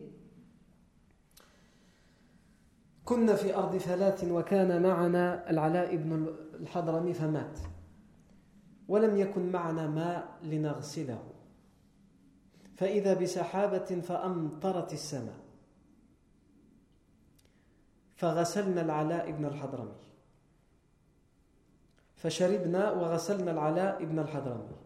[3.10, 6.26] كنا في أرض فلات وكان معنا العلاء بن
[6.60, 7.58] الحضرمي فمات
[8.87, 11.23] ولم يكن معنا ماء لنغسله.
[12.75, 15.45] فإذا بسحابة فأمطرت السماء.
[18.15, 19.95] فغسلنا العلاء ابن الحضرمي.
[22.15, 24.77] فشربنا وغسلنا العلاء ابن الحضرمي.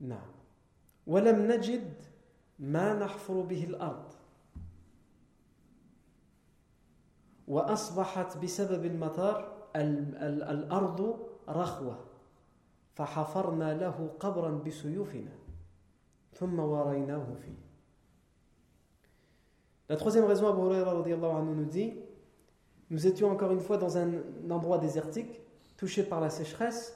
[0.00, 0.32] نعم.
[1.06, 1.94] ولم نجد
[2.58, 4.12] ما نحفر به الأرض.
[7.48, 11.97] وأصبحت بسبب المطر الأرض رخوة
[12.95, 15.31] فحفرنا له قبرا بسيوفنا
[16.33, 17.69] ثم وريناه فيه
[19.89, 20.93] La troisième raison, Abu Huraira
[21.41, 21.95] nous dit
[22.91, 24.07] Nous étions encore une fois dans un
[24.47, 25.41] endroit désertique,
[25.77, 26.95] touché par la sécheresse,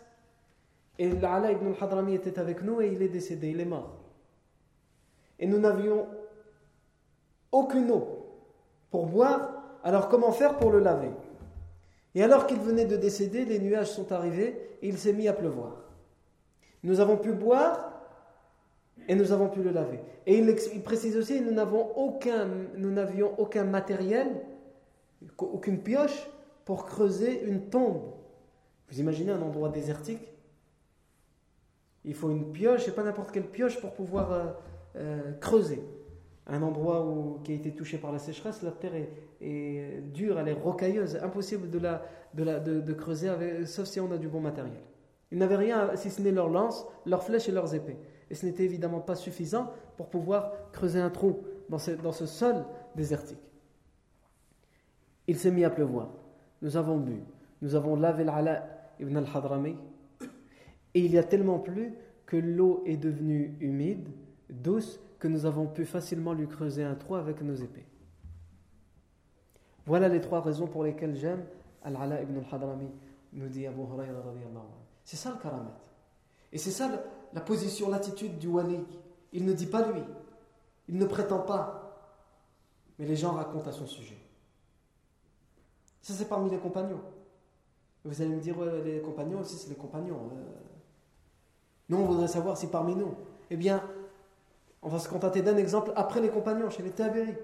[1.00, 3.98] et l'Ala ibn al-Hadrami était avec nous et il est décédé, il est mort.
[5.40, 6.08] Et nous n'avions
[7.52, 8.28] aucune eau
[8.92, 9.50] pour boire,
[9.84, 11.12] alors comment faire pour le laver
[12.15, 15.33] Et alors qu'il venait de décéder, les nuages sont arrivés et il s'est mis à
[15.33, 15.85] pleuvoir.
[16.83, 17.93] Nous avons pu boire
[19.09, 20.01] et nous avons pu le laver.
[20.27, 24.29] Et il, précise aussi, nous n'avions aucun matériel,
[25.39, 26.29] aucune pioche
[26.65, 28.03] pour creuser une tombe.
[28.91, 30.21] Vous imaginez un endroit désertique?
[32.05, 34.45] Il faut une pioche, et pas n'importe quelle pioche pour pouvoir euh,
[34.97, 35.83] euh, creuser.
[36.49, 38.95] Un endroit où, qui a été touché par la sécheresse, la terre
[39.41, 42.03] est, dure, elle est rocailleuse, impossible de, la,
[42.35, 44.81] de, creuser, avec, sauf si on a du bon matériel.
[45.31, 47.99] Ils n'avaient rien si ce n'est leurs lances, leurs flèches et leurs épées.
[48.31, 52.25] Et ce n'était évidemment pas suffisant pour pouvoir creuser un trou dans ce, dans ce
[52.25, 53.39] sol désertique.
[55.27, 56.09] Il s'est mis à pleuvoir.
[56.63, 57.23] Nous avons bu.
[57.61, 58.67] Nous avons lavé l'ala
[58.99, 59.77] ibn al-Hadrami.
[60.95, 64.09] Et il y a tellement plu que l'eau est devenue humide,
[64.49, 67.87] douce, que nous avons pu facilement lui creuser un trou avec nos épées.
[69.87, 71.45] Voilà les trois raisons pour lesquelles j'aime
[71.83, 72.91] Al-Ala ibn al-Hadrami,
[73.33, 74.23] nous dit Abu Huraira
[75.05, 75.79] C'est ça le karamat.
[76.53, 76.91] Et c'est ça
[77.33, 78.85] la position, l'attitude du wali.
[79.33, 80.03] Il ne dit pas lui,
[80.89, 82.15] il ne prétend pas,
[82.99, 84.17] mais les gens racontent à son sujet.
[86.01, 87.01] Ça, c'est parmi les compagnons.
[88.05, 90.31] Vous allez me dire, les compagnons aussi, c'est les compagnons.
[90.33, 90.45] Euh.
[91.91, 93.15] Nous, on voudrait savoir si parmi nous,
[93.51, 93.83] eh bien,
[94.83, 97.35] on va se contenter d'un exemple après les compagnons, chez les Tabiri.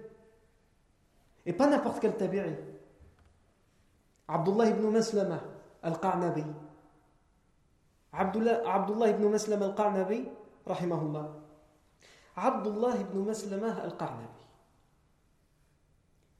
[1.46, 2.54] Et pas n'importe quel Tabiri.
[4.28, 5.40] Abdullah ibn Maslama
[5.82, 6.44] al-Qa'nabi.
[8.16, 10.28] Abdullah, ibn Maslam al-Qarnabi,
[10.66, 11.32] rahimahullah.
[12.36, 14.46] Abdullah ibn Maslamah al-Qarnabi.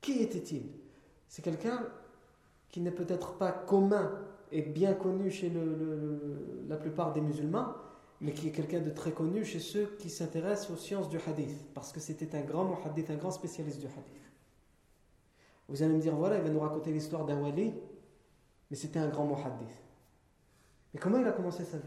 [0.01, 0.71] Qui était-il?
[1.29, 1.81] C'est quelqu'un
[2.69, 4.21] qui n'est peut-être pas commun
[4.53, 5.53] et bien connu chez
[6.69, 7.75] la plupart des musulmans,
[8.25, 11.63] mais qui est quelqu'un de très connu chez ceux qui s'intéressent aux sciences du hadith,
[11.75, 14.33] parce que c'était un grand muhaddith, un grand spécialiste du hadith.
[15.69, 17.75] Vous allez me dire, voilà, il va nous raconter l'histoire d'un wali,
[18.71, 19.77] mais c'était un grand muhaddith.
[20.95, 21.85] Et comment il a commencé sa vie?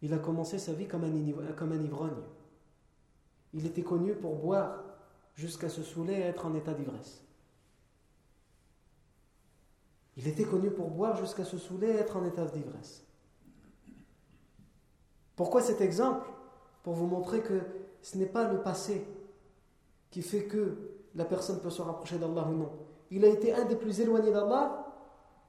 [0.00, 2.22] Il a commencé sa vie comme un, comme un ivrogne.
[3.52, 4.84] Il était connu pour boire
[5.34, 7.22] jusqu'à se saouler et être en état d'ivresse.
[10.16, 13.05] Il était connu pour boire jusqu'à se saouler et être en état d'ivresse.
[15.36, 16.26] Pourquoi cet exemple
[16.82, 17.60] Pour vous montrer que
[18.02, 19.06] ce n'est pas le passé
[20.10, 20.76] qui fait que
[21.14, 22.70] la personne peut se rapprocher d'Allah ou non.
[23.10, 24.86] Il a été un des plus éloignés d'Allah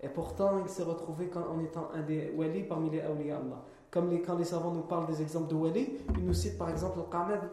[0.01, 3.63] et pourtant, il s'est retrouvé en étant un des wali parmi les awliya Allah.
[3.89, 6.99] Comme quand les savants nous parlent des exemples de wali, ils nous citent par exemple
[6.99, 7.47] le Qamadi.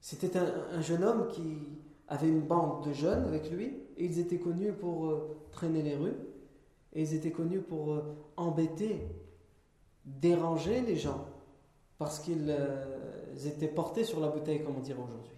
[0.00, 1.58] C'était un, jeune homme qui
[2.08, 5.94] avait une bande de jeunes avec lui, et ils étaient connus pour euh, traîner les
[5.94, 6.16] rues,
[6.94, 8.02] et ils étaient connus pour euh,
[8.36, 9.06] embêter,
[10.04, 11.26] déranger les gens,
[11.98, 15.36] parce qu'ils euh, étaient portés sur la bouteille, comme on dirait aujourd'hui.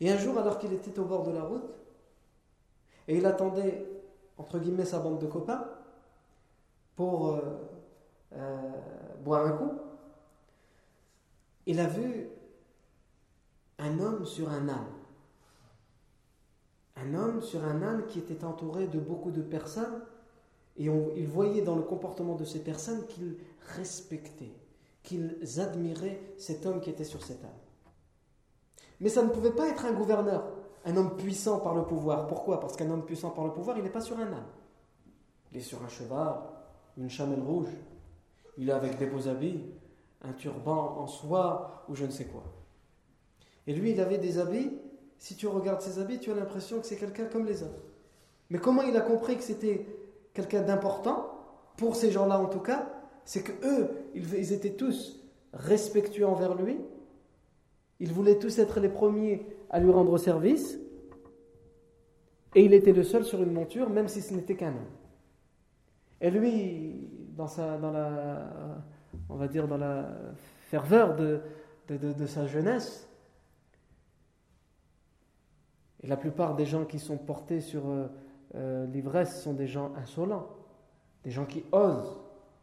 [0.00, 1.70] Et un jour, alors qu'il était au bord de la route,
[3.06, 3.86] et il attendait,
[4.36, 5.64] entre guillemets, sa bande de copains
[6.94, 7.40] pour
[8.32, 8.72] euh,
[9.24, 9.72] boire un coup.
[11.66, 12.28] Il a vu
[13.78, 14.86] un homme sur un âne.
[16.96, 20.02] Un homme sur un âne qui était entouré de beaucoup de personnes.
[20.78, 23.36] Et il voyait dans le comportement de ces personnes qu'ils
[23.76, 24.54] respectaient,
[25.02, 27.50] qu'ils admiraient cet homme qui était sur cet âne.
[29.00, 30.44] Mais ça ne pouvait pas être un gouverneur
[30.88, 32.26] un homme puissant par le pouvoir.
[32.26, 32.60] Pourquoi?
[32.60, 34.46] Parce qu'un homme puissant par le pouvoir, il n'est pas sur un âne.
[35.52, 36.34] Il est sur un cheval,
[36.96, 37.68] une chamelle rouge.
[38.56, 39.60] Il est avec des beaux habits,
[40.22, 42.42] un turban en soie ou je ne sais quoi.
[43.66, 44.78] Et lui, il avait des habits.
[45.18, 47.82] Si tu regardes ses habits, tu as l'impression que c'est quelqu'un comme les autres.
[48.50, 49.86] Mais comment il a compris que c'était
[50.38, 51.26] quelqu'un d'important,
[51.76, 52.88] pour ces gens-là en tout cas,
[53.24, 55.20] c'est que eux, ils étaient tous
[55.52, 56.78] respectueux envers lui.
[57.98, 60.78] Ils voulaient tous être les premiers à lui rendre service,
[62.54, 64.94] et il était le seul sur une monture, même si ce n'était qu'un homme.
[66.20, 68.48] Et lui, dans, sa, dans la,
[69.28, 70.08] on va dire dans la
[70.70, 71.40] ferveur de,
[71.88, 73.08] de, sa jeunesse.
[76.02, 77.82] Et la plupart des gens qui sont portés sur
[78.54, 80.48] euh, l'ivresse sont des gens insolents,
[81.24, 82.20] des gens qui osent,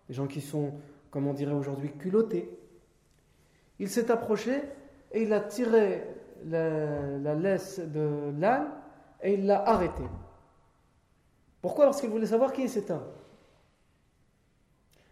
[0.07, 0.73] des gens qui sont,
[1.11, 2.49] comme on dirait aujourd'hui, culottés.
[3.79, 4.61] Il s'est approché
[5.11, 6.03] et il a tiré
[6.45, 8.67] la, la laisse de l'âne
[9.21, 10.03] et il l'a arrêté.
[11.61, 11.85] Pourquoi?
[11.85, 13.05] Parce qu'il voulait savoir qui est cet homme.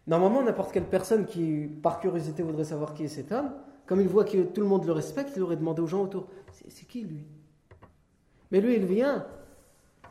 [0.05, 3.51] Normalement, n'importe quelle personne qui, par curiosité, voudrait savoir qui est cet homme,
[3.86, 6.27] comme il voit que tout le monde le respecte, il aurait demandé aux gens autour
[6.51, 7.25] C'est qui lui?
[8.51, 9.25] Mais lui, il vient,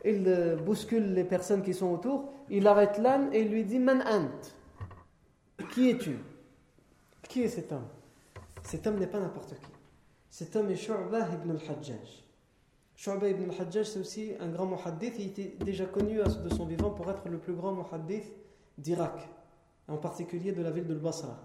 [0.03, 5.65] il bouscule les personnes qui sont autour, il arrête l'âne et lui dit Man ant
[5.71, 6.17] Qui es-tu?
[7.27, 7.87] Qui est cet homme?
[8.63, 9.71] Cet homme n'est pas n'importe qui.
[10.29, 12.23] Cet homme est Shu'bah ibn al-Hajjaj.
[12.95, 15.15] Shu'bah ibn al-Hajjaj, c'est aussi un grand muhaddith.
[15.19, 18.31] Il était déjà connu de son vivant pour être le plus grand muhaddith
[18.77, 19.29] d'Irak
[19.87, 21.39] en particulier de la ville de Basra.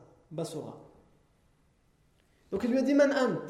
[2.51, 3.47] Donc il lui a dit Man ant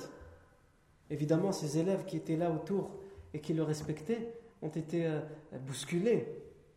[1.10, 2.90] Évidemment, ses élèves qui étaient là autour
[3.32, 5.20] et qui le respectaient ont été euh,
[5.66, 6.26] bousculés,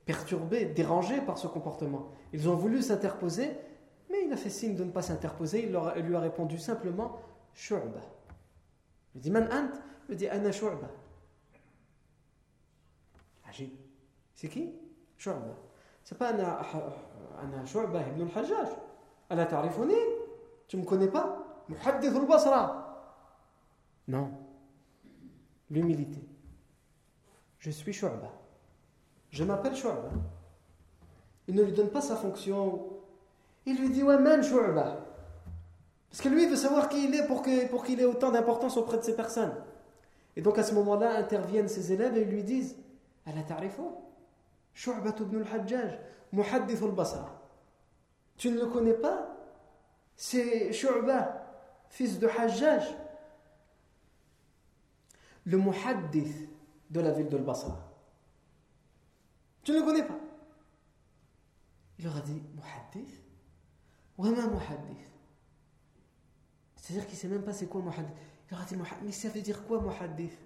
[0.06, 2.12] perturbés, dérangés par ce comportement.
[2.34, 3.52] Ils ont voulu s'interposer,
[4.10, 5.64] mais il a fait signe de ne pas s'interposer.
[5.64, 7.20] Il, lui a répondu simplement
[7.54, 8.02] Shu'ba.
[9.16, 9.72] Il dit Man ant?
[10.10, 10.90] Il dit Ana Shu'ba.
[13.48, 13.72] Ajib.
[14.36, 14.74] C'est qui?
[15.18, 15.56] Shu'ba.
[16.04, 16.60] C'est pas Ana,
[17.42, 18.70] ana ibn al-Hajjaj.
[19.30, 19.96] Ala ta'rifuni?
[20.68, 21.64] Tu me connais pas?
[21.70, 22.82] Muhaddith al-Basra.
[24.08, 24.32] Non.
[25.70, 26.31] L'humilité.
[27.62, 28.32] Je suis Shu'ba.
[29.30, 30.10] Je m'appelle Shu'ba.
[31.48, 32.88] Il ne lui donne pas sa fonction.
[33.68, 35.06] Il lui dit Ouais, man Shu'ba.
[36.10, 38.98] Parce que lui, il veut savoir qui il est pour qu'il ait autant d'importance auprès
[38.98, 39.54] de ces personnes.
[40.36, 42.76] Et donc à ce moment-là, interviennent ses élèves et ils lui disent
[43.28, 43.84] Ala ta'rifu?
[44.74, 46.00] Shu'ba ibn al-Hajjaj.
[46.32, 47.30] Muhaddith al-Basra.
[48.38, 49.38] Tu ne le connais pas?
[50.16, 51.46] C'est Shu'ba,
[51.90, 52.84] fils de Hajjaj.
[55.46, 56.50] Le Muhaddith
[56.92, 57.78] de la ville de Basra.
[59.64, 60.20] Tu ne le connais pas.
[61.98, 63.24] Il leur a dit Muhaddith?
[64.18, 65.10] Wama Muhaddith.
[66.76, 68.16] C'est-à-dire qu'il ne sait même pas c'est quoi Muhaddith.
[68.48, 70.38] Il leur a dit Mais ça veut dire quoi Muhaddith?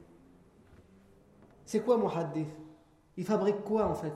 [1.66, 2.50] C'est quoi Muhaddith?
[3.18, 4.14] Il fabrique quoi en fait?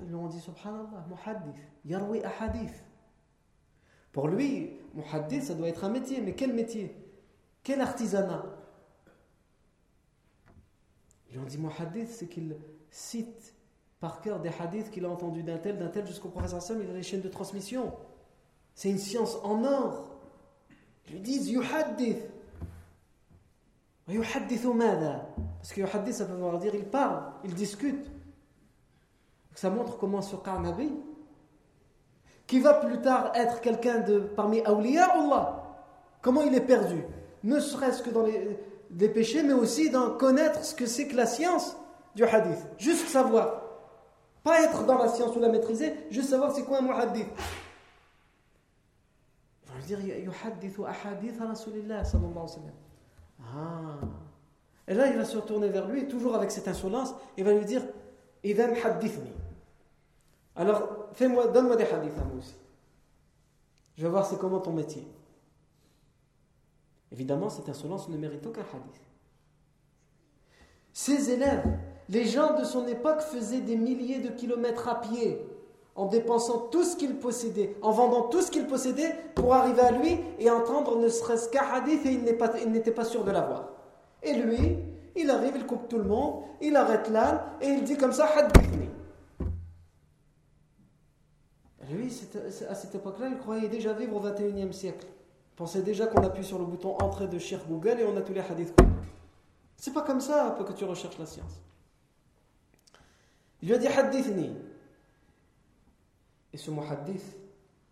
[0.00, 2.84] Ils lui ont dit Subhanallah, muhaddith, yarwi ahadith.
[4.12, 6.94] Pour lui, muhaddith, ça doit être un métier, mais quel métier?
[7.62, 8.44] Quel artisanat?
[11.32, 12.56] Ils ont dit muhaddith, c'est qu'il
[12.90, 13.54] cite
[14.00, 16.90] par cœur des hadiths qu'il a entendus d'un tel, d'un tel, jusqu'au professeur Sam, il
[16.90, 17.92] a les chaînes de transmission.
[18.74, 20.10] C'est une science en or.
[21.06, 22.28] Ils lui disent yuhaddith.
[24.08, 28.10] Yuhaddithu mada Parce que yuhaddith, ça veut dire il parle, il discute.
[29.54, 30.92] Ça montre comment ce Qarnabi,
[32.46, 35.62] qui va plus tard être quelqu'un de parmi Awliya Allah,
[36.20, 37.04] comment il est perdu?
[37.44, 38.58] Ne serait-ce que dans les,
[39.08, 41.76] péchés, mais aussi dans connaître ce que c'est que la science
[42.14, 42.58] du hadith.
[42.78, 43.62] Juste savoir.
[44.42, 47.28] Pas être dans la science ou la maîtriser, juste savoir c'est quoi un muhaddith.
[49.64, 53.52] Il va dire yuhaddithu ahadith rasulillah sallallahu alayhi wa.
[53.54, 54.06] Ah.
[54.88, 57.64] Et là, il va se retourner vers lui, toujours avec cette insolence, et va lui
[57.64, 57.82] dire
[58.44, 59.30] Idhan haddithni.
[60.56, 62.54] Alors, fais-moi, donne-moi des hadiths à moi aussi.
[63.96, 65.06] Je vais voir c'est comment ton métier.
[67.12, 69.00] Évidemment, cette insolence ne mérite aucun hadith.
[70.92, 71.64] Ses élèves,
[72.08, 75.38] les gens de son époque faisaient des milliers de kilomètres à pied
[75.94, 79.92] en dépensant tout ce qu'ils possédaient, en vendant tout ce qu'ils possédaient pour arriver à
[79.92, 83.68] lui et entendre ne serait-ce qu'un hadith et il n'était pas, sûr de l'avoir.
[84.22, 84.78] Et lui,
[85.14, 88.26] il arrive, il coupe tout le monde, il arrête l'âne et il dit comme ça
[88.26, 88.88] hadithni.
[91.90, 92.10] Lui,
[92.70, 95.06] à cette époque-là, il croyait déjà vivre au 21e siècle.
[95.56, 98.32] Pensait déjà qu'on appuie sur le bouton entrée de Shir Google et on a tous
[98.32, 98.74] les hadiths.
[99.76, 101.60] C'est pas comme ça que tu recherches la science.
[103.60, 104.50] Il lui a dit hadithni.
[106.52, 107.36] Et ce muhaddith,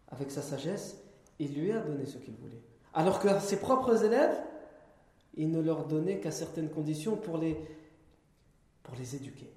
[0.09, 0.99] avec sa sagesse,
[1.38, 2.61] il lui a donné ce qu'il voulait.
[2.92, 4.37] Alors que ses propres élèves,
[5.35, 7.57] il ne leur donnait qu'à certaines conditions pour les,
[8.82, 9.51] pour les éduquer,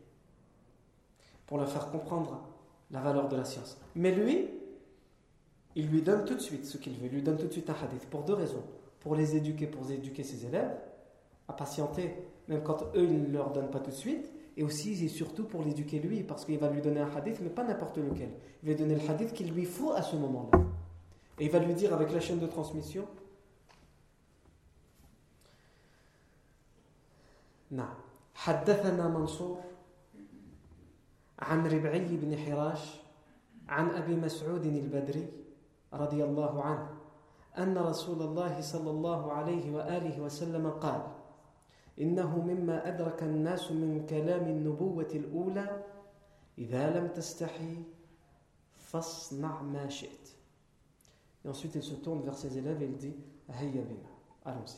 [1.47, 2.47] pour leur faire comprendre
[2.91, 3.77] la valeur de la science.
[3.95, 4.49] Mais lui,
[5.74, 7.06] il lui donne tout de suite ce qu'il veut.
[7.06, 8.64] Il lui donne tout de suite un hadith pour deux raisons.
[9.00, 10.74] Pour les éduquer, pour éduquer ses élèves,
[11.46, 12.16] à patienter,
[12.48, 14.28] même quand eux, ils ne leur donnent pas tout de suite.
[14.56, 17.48] Et aussi et surtout pour l'éduquer lui, parce qu'il va lui donner un hadith, mais
[17.48, 18.30] pas n'importe lequel.
[18.62, 20.59] Il va lui donner le hadith qu'il lui faut à ce moment-là.
[21.38, 23.06] Et il va lui dire avec la chaîne de transmission
[27.70, 27.84] Non.
[28.34, 29.61] حدثنا منصور
[31.38, 33.00] عن ربعي بن حراش
[33.68, 35.26] عن أبي مسعود البدري
[35.92, 36.88] رضي الله عنه
[37.59, 41.02] أن رسول الله صلى الله عليه وآله وسلم قال
[42.00, 45.84] إنه مما أدرك الناس من كلام النبوة الأولى
[46.59, 47.82] إذا لم تستحي
[48.76, 50.38] فاصنع ما شئت
[51.44, 53.14] Et ensuite, il se tourne vers ses élèves et il dit
[53.48, 54.09] Hayya bina,
[54.44, 54.76] allons-y.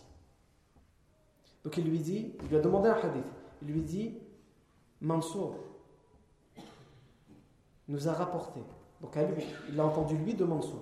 [1.65, 3.25] Donc il lui dit, il lui a demandé un hadith.
[3.63, 4.19] Il lui dit
[5.01, 5.57] Mansour
[7.89, 8.61] nous a rapporté,
[9.01, 10.81] donc à lui, il l'a entendu lui de Mansour,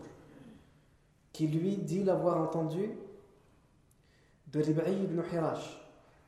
[1.34, 2.92] qui lui dit l'avoir entendu
[4.48, 5.82] de Rib'i ibn Hirash,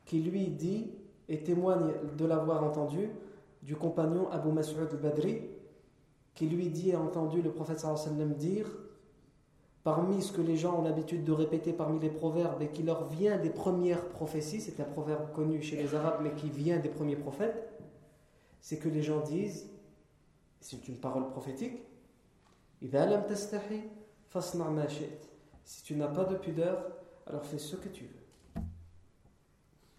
[0.04, 0.92] qui lui dit
[1.30, 3.10] et témoigne de l'avoir entendu
[3.62, 5.42] du compagnon Abu Mas'ud al-Badri,
[6.34, 8.68] qui lui dit et entendu le prophète sallam dire
[9.84, 13.08] parmi ce que les gens ont l'habitude de répéter parmi les proverbes et qui leur
[13.08, 16.90] vient des premières prophéties, c'est un proverbe connu chez les Arabes mais qui vient des
[16.90, 17.70] premiers prophètes,
[18.60, 19.70] c'est que les gens disent,
[20.60, 21.84] c'est une parole prophétique,
[25.64, 26.86] si tu n'as pas de pudeur,
[27.28, 28.62] alors fais ce que tu veux.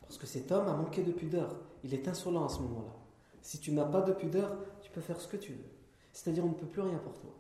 [0.03, 1.57] Parce que cet homme a manqué de pudeur.
[1.83, 2.95] Il est insolent à ce moment-là.
[3.43, 5.71] Si tu n'as pas de pudeur, tu peux faire ce que tu veux.
[6.13, 7.35] C'est-à-dire, on ne peut plus rien pour toi.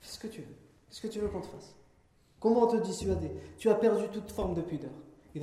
[0.00, 0.54] Fais ce que tu veux.
[0.88, 1.74] Qu'est-ce que tu veux qu'on te fasse
[2.38, 3.30] Comment te dissuader?
[3.58, 4.92] Tu as perdu toute forme de pudeur.
[5.34, 5.42] Il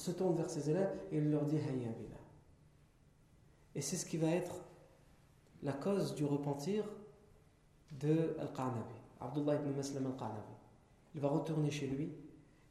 [0.00, 1.58] se tourne vers ses élèves et il leur dit
[3.74, 4.56] Et c'est ce qui va être
[5.62, 6.84] la cause du repentir
[7.90, 10.54] de Al-Qanabi, Abdullah ibn Maslam Al-Qanabi.
[11.14, 12.12] Il va retourner chez lui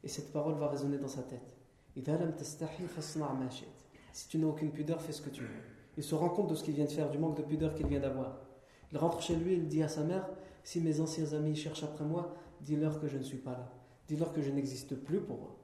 [0.02, 1.56] et cette parole va résonner dans sa tête.
[4.12, 5.48] Si tu n'as aucune pudeur, fais ce que tu veux.
[5.96, 7.86] Il se rend compte de ce qu'il vient de faire, du manque de pudeur qu'il
[7.86, 8.38] vient d'avoir.
[8.92, 10.28] Il rentre chez lui et il dit à sa mère
[10.64, 13.72] Si mes anciens amis cherchent après moi, dis-leur que je ne suis pas là.
[14.08, 15.56] Dis-leur que je n'existe plus pour eux.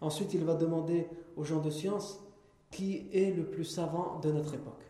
[0.00, 2.20] Ensuite, il va demander aux gens de science
[2.70, 4.82] qui est le plus savant de notre époque?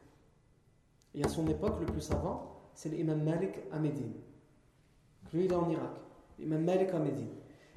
[1.15, 4.13] Et à son époque, le plus savant, c'est l'imam Malik à Médine.
[5.33, 5.93] Lui, il est en Irak.
[6.39, 7.29] L'imam Malik à Médine.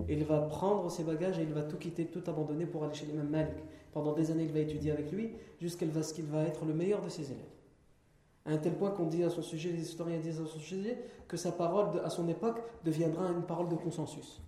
[0.07, 2.93] Et il va prendre ses bagages et il va tout quitter, tout abandonner pour aller
[2.93, 3.55] chez l'imam Malik.
[3.91, 7.01] Pendant des années, il va étudier avec lui jusqu'à ce qu'il va être le meilleur
[7.01, 7.43] de ses élèves.
[8.45, 10.97] À un tel point qu'on dit à son sujet, les historiens disent à son sujet,
[11.27, 14.41] que sa parole à son époque deviendra une parole de consensus.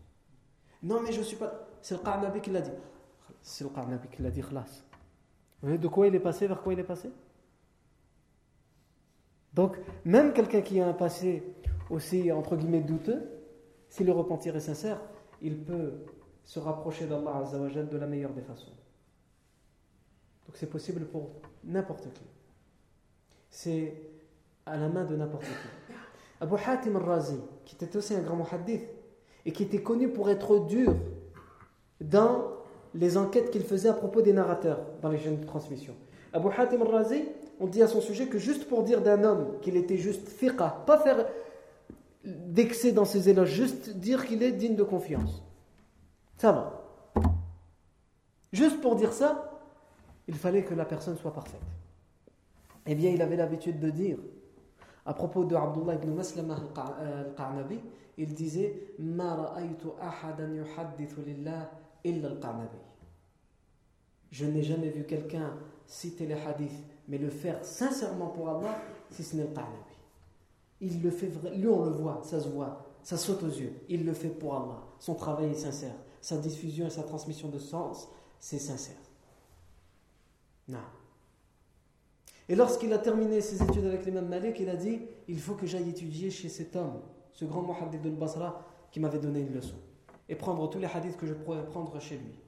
[0.81, 1.67] Non, mais je ne suis pas.
[1.81, 2.71] C'est le Qarnabi qui l'a dit.
[3.41, 4.41] C'est le Qarnabi qui l'a dit.
[4.41, 4.47] Vous
[5.61, 7.09] voyez de quoi il est passé, vers quoi il est passé?
[9.53, 11.43] Donc, même quelqu'un qui a un passé
[11.89, 13.21] aussi, entre guillemets, douteux,
[13.89, 15.01] si le repentir est sincère,
[15.41, 16.05] il peut
[16.43, 18.71] se rapprocher d'Allah de la meilleure des façons.
[20.45, 21.29] Donc c'est possible pour
[21.63, 22.23] n'importe qui.
[23.49, 23.93] C'est
[24.65, 25.93] à la main de n'importe qui.
[26.41, 28.87] Abu Hatim al-Razi, qui était aussi un grand muhaddith,
[29.45, 30.95] et qui était connu pour être dur
[32.01, 32.51] dans
[32.95, 35.95] les enquêtes qu'il faisait à propos des narrateurs dans les chaînes de transmission.
[36.33, 37.25] Abu Hatim al-Razi,
[37.59, 40.83] on dit à son sujet que juste pour dire d'un homme qu'il était juste fiqa,
[40.85, 41.25] pas faire
[42.23, 45.43] d'excès dans ses éloges, juste dire qu'il est digne de confiance.
[46.37, 46.83] Ça va.
[48.51, 49.61] Juste pour dire ça,
[50.27, 51.59] il fallait que la personne soit parfaite.
[52.85, 54.17] Eh bien, il avait l'habitude de dire,
[55.05, 57.79] à propos de Abdullah ibn Maslam al-Qarnabi,
[58.17, 58.93] il disait
[64.31, 65.53] Je n'ai jamais vu quelqu'un
[65.85, 68.79] citer les hadiths, mais le faire sincèrement pour Allah,
[69.09, 69.75] si ce n'est le Qarnabi.
[70.79, 73.73] Il le fait, lui on le voit, ça se voit, ça saute aux yeux.
[73.89, 74.81] Il le fait pour Allah.
[74.99, 75.95] Son travail est sincère.
[76.21, 78.07] Sa diffusion et sa transmission de sens,
[78.39, 78.95] c'est sincère.
[80.67, 80.77] Non.
[82.47, 85.65] Et lorsqu'il a terminé ses études avec l'imam Malik, il a dit Il faut que
[85.65, 87.01] j'aille étudier chez cet homme,
[87.31, 89.75] ce grand muhaddith de Basra, qui m'avait donné une leçon,
[90.27, 92.39] et prendre tous les hadiths que je pourrais prendre chez lui.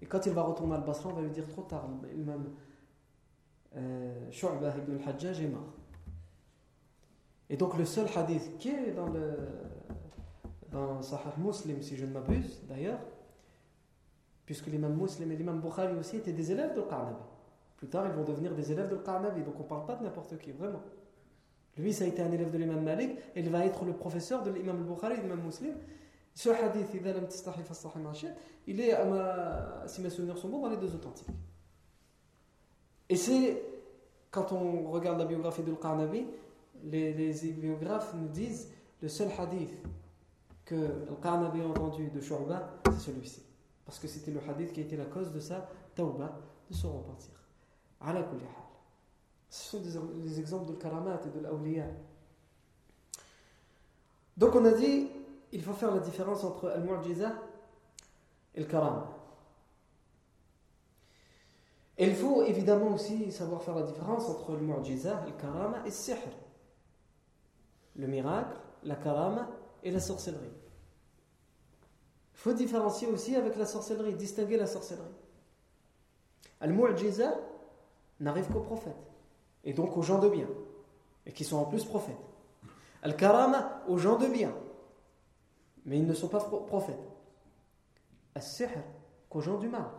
[0.00, 2.50] Et quand il va retourner à Basra, on va lui dire trop tard L'imam
[4.30, 5.74] Shu'bah ibn al-Hajjaj est mort.
[7.50, 9.36] Et donc le seul hadith qui est dans le
[10.70, 13.00] dans Sahih Muslim, si je ne m'abuse d'ailleurs,
[14.44, 17.22] puisque l'imam Muslim et l'imam Bukhari aussi étaient des élèves de Qarnabi.
[17.76, 20.04] Plus tard, ils vont devenir des élèves de Qarnabi, donc on ne parle pas de
[20.04, 20.82] n'importe qui, vraiment.
[21.76, 24.42] Lui, ça a été un élève de l'imam Malik, et il va être le professeur
[24.42, 25.74] de l'imam Bukhari et de l'imam Muslim.
[26.34, 26.88] Ce hadith,
[28.66, 28.96] il est,
[29.86, 31.28] si mes souvenirs sont bons, dans les deux authentiques.
[33.08, 33.62] Et c'est,
[34.30, 36.26] quand on regarde la biographie de Qarnabi,
[36.84, 39.70] les, les biographes nous disent le seul hadith
[40.64, 43.42] que Al-Qarnabi a entendu de Shu'ba, c'est celui-ci
[43.88, 46.38] parce que c'était le hadith qui a été la cause de sa tauba,
[46.68, 47.32] de son repentir.
[49.48, 51.86] Ce sont des, exemples de karamat et de l'awliya.
[54.36, 55.08] Donc on a dit,
[55.52, 57.32] il faut faire la différence entre al-mu'jiza
[58.54, 58.66] et le.
[62.00, 65.90] Il faut évidemment aussi savoir faire la différence entre le mu'jiza, le karama et le
[65.90, 66.16] sihr.
[67.96, 69.48] le miracle, la karama
[69.82, 70.52] et la sorcellerie.
[72.34, 75.04] Il faut différencier aussi avec la sorcellerie, distinguer la sorcellerie.
[76.60, 77.34] Al-Mu'jiza
[78.20, 78.94] n'arrive qu'aux prophètes,
[79.64, 80.48] et donc aux gens de bien,
[81.26, 82.16] et qui sont en plus prophètes.
[83.02, 84.54] Al-Karama aux gens de bien,
[85.84, 86.96] mais ils ne sont pas prophètes.
[88.36, 88.70] Al-Sihr
[89.28, 89.90] qu'aux gens du mal,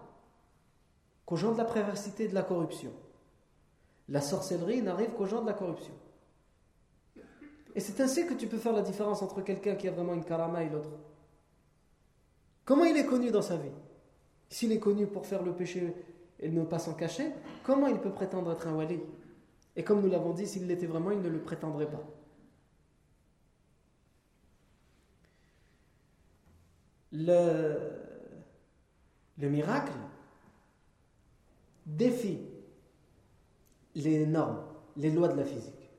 [1.29, 2.91] qu'aux gens de la perversité et de la corruption.
[4.07, 5.93] La sorcellerie n'arrive qu'aux gens de la corruption.
[7.75, 10.25] Et c'est ainsi que tu peux faire la différence entre quelqu'un qui a vraiment une
[10.25, 10.89] karama et l'autre.
[12.65, 13.69] Comment il est connu dans sa vie?
[14.49, 15.93] S'il est connu pour faire le péché
[16.39, 17.31] et ne pas s'en cacher,
[17.63, 18.99] comment il peut prétendre être un wali?
[19.75, 22.03] Et comme nous l'avons dit, s'il l'était vraiment, il ne le prétendrait pas.
[27.11, 27.77] Le
[29.37, 29.93] miracle
[31.97, 32.39] défie
[33.95, 34.63] les normes,
[34.97, 35.89] les lois de la physique.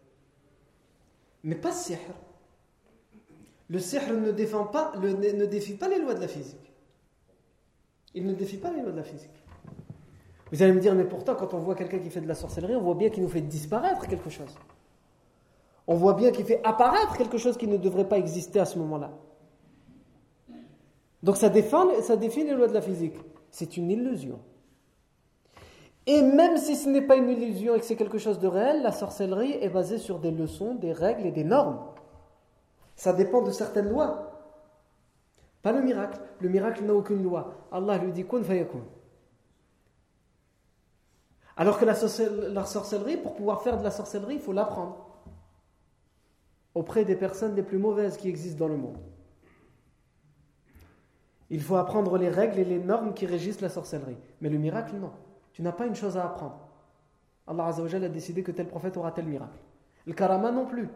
[1.43, 1.99] Mais pas sihr.
[3.69, 6.73] Le sihr ne, défend pas, ne défie pas les lois de la physique.
[8.15, 9.31] Il ne défie pas les lois de la physique.
[10.53, 12.75] Vous allez me dire, mais pourtant, quand on voit quelqu'un qui fait de la sorcellerie,
[12.75, 14.53] on voit bien qu'il nous fait disparaître quelque chose.
[15.87, 18.79] On voit bien qu'il fait apparaître quelque chose qui ne devrait pas exister à ce
[18.79, 19.13] moment-là.
[21.23, 23.15] Donc ça, défend, ça défie les lois de la physique.
[23.51, 24.41] C'est une illusion.
[26.07, 28.83] Et même si ce n'est pas une illusion et que c'est quelque chose de réel,
[28.83, 31.79] la sorcellerie est basée sur des leçons, des règles et des normes.
[32.97, 34.31] Ça dépend de certaines lois.
[35.63, 36.19] Pas le miracle.
[36.41, 37.55] Le miracle n'a aucune loi.
[37.71, 38.81] Allah lui dit kun fayakun.
[41.57, 45.07] Alors que la, sorcellerie, pour pouvoir faire de la sorcellerie, il faut l'apprendre
[46.75, 48.97] auprès des personnes les plus mauvaises qui existent dans le monde.
[51.51, 54.17] Il faut apprendre les règles et les normes qui régissent la sorcellerie.
[54.41, 55.11] Mais le miracle, non.
[55.61, 56.59] Tu n'as pas une chose à apprendre.
[57.47, 59.59] Allah a décidé que tel prophète aura tel miracle.
[60.07, 60.89] Le karama non plus.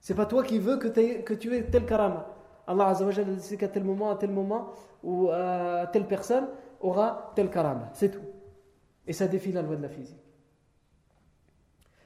[0.00, 0.88] C'est pas toi qui veux que,
[1.34, 2.26] tu aies tel karama.
[2.66, 4.72] Allah a décidé qu'à tel moment, à tel moment,
[5.04, 6.48] ou à telle personne
[6.80, 7.88] aura tel karama.
[7.92, 8.24] C'est tout.
[9.06, 10.18] Et ça défie la loi de la physique.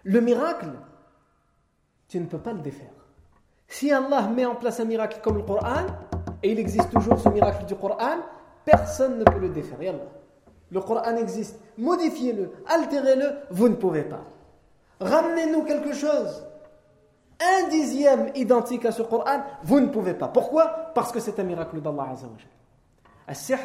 [0.03, 0.73] Le miracle,
[2.07, 2.93] tu ne peux pas le défaire.
[3.67, 5.87] Si Allah met en place un miracle comme le Coran,
[6.43, 8.19] et il existe toujours ce miracle du Coran,
[8.67, 9.95] personne ne peut le défaire.
[10.71, 11.59] Le Coran existe.
[11.79, 14.25] Modifiez-le, altérez-le, vous ne pouvez pas.
[15.01, 16.45] Ramenez-nous quelque chose,
[17.41, 20.29] un dixième identique à ce Coran, vous ne pouvez pas.
[20.29, 20.93] Pourquoi?
[20.95, 22.49] Parce que c'est un miracle d'Allah Azzawajal.
[23.27, 23.59] Al-sihr,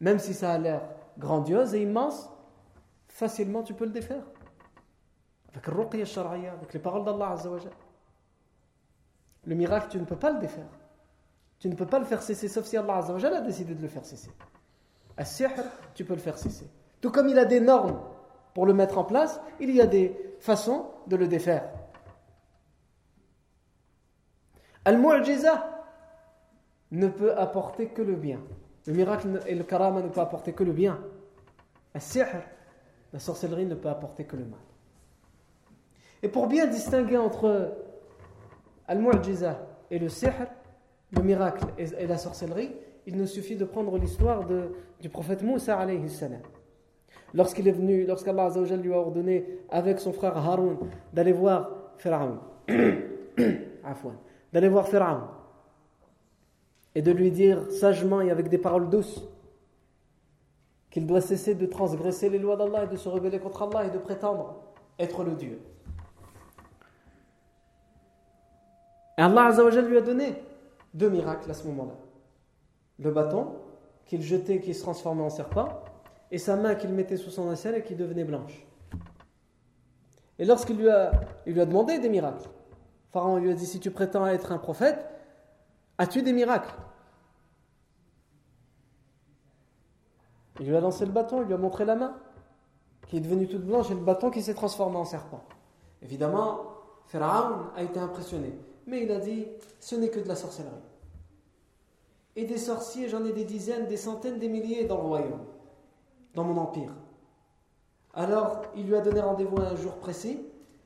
[0.00, 0.82] même si ça a l'air
[1.18, 2.28] grandiose et immense,
[3.08, 4.22] facilement tu peux le défaire.
[5.52, 7.72] Avec le avec les paroles d'Allah Azzawajal.
[9.46, 10.68] Le miracle, tu ne peux pas le défaire.
[11.58, 13.88] Tu ne peux pas le faire cesser, sauf si Allah Azzawajal a décidé de le
[13.88, 14.30] faire cesser.
[15.20, 15.50] Al-sihr,
[15.94, 16.66] tu peux le faire cesser.
[17.02, 18.00] Tout comme il a des normes
[18.54, 21.68] pour le mettre en place, il y a des façons de le défaire.
[24.86, 25.84] Al-mu'jiza
[26.92, 28.40] ne peut apporter que le bien.
[28.86, 30.98] Le miracle et le karama ne peuvent apporter que le bien.
[31.92, 32.26] Al-sihr,
[33.12, 34.60] la sorcellerie ne peut apporter que le mal.
[36.22, 37.76] Et pour bien distinguer entre
[38.88, 39.58] Al-mu'jiza
[39.90, 40.32] et le sihr,
[41.12, 42.74] le miracle et la sorcellerie,
[43.10, 44.44] il nous suffit de prendre l'histoire
[45.00, 46.06] du prophète Moussa alayhi.
[47.34, 48.50] Lorsqu'il est venu, lorsqu'Allah
[48.80, 50.76] lui a ordonné avec son frère Haroun
[51.12, 52.38] d'aller voir Pharaon,
[54.52, 55.22] d'aller voir Pharaon
[56.94, 59.28] et de lui dire sagement et avec des paroles douces
[60.90, 63.90] qu'il doit cesser de transgresser les lois d'Allah et de se rebeller contre Allah et
[63.90, 64.62] de prétendre
[65.00, 65.60] être le Dieu.
[69.18, 69.50] Et Allah
[69.82, 70.34] lui a donné
[70.94, 71.94] deux miracles à ce moment-là
[73.00, 73.56] le bâton
[74.06, 75.68] qu'il jetait, qui se transformait en serpent,
[76.30, 78.66] et sa main qu'il mettait sous son assiette et qui devenait blanche.
[80.38, 81.10] Et lorsqu'il lui a,
[81.46, 82.48] lui a demandé des miracles,
[83.10, 85.06] Pharaon lui a dit Si tu prétends être un prophète,
[85.98, 86.74] as-tu des miracles?
[90.60, 92.16] Il lui a lancé le bâton, il lui a montré la main,
[93.06, 95.42] qui est devenue toute blanche, et le bâton qui s'est transformé en serpent.
[96.02, 96.62] Évidemment,
[97.06, 98.54] Pharaon a été impressionné,
[98.86, 99.46] mais il a dit
[99.78, 100.89] Ce n'est que de la sorcellerie.
[102.40, 105.44] Et des sorciers, j'en ai des dizaines, des centaines, des milliers dans le royaume,
[106.34, 106.90] dans mon empire.
[108.14, 110.40] Alors, il lui a donné rendez-vous un jour précis,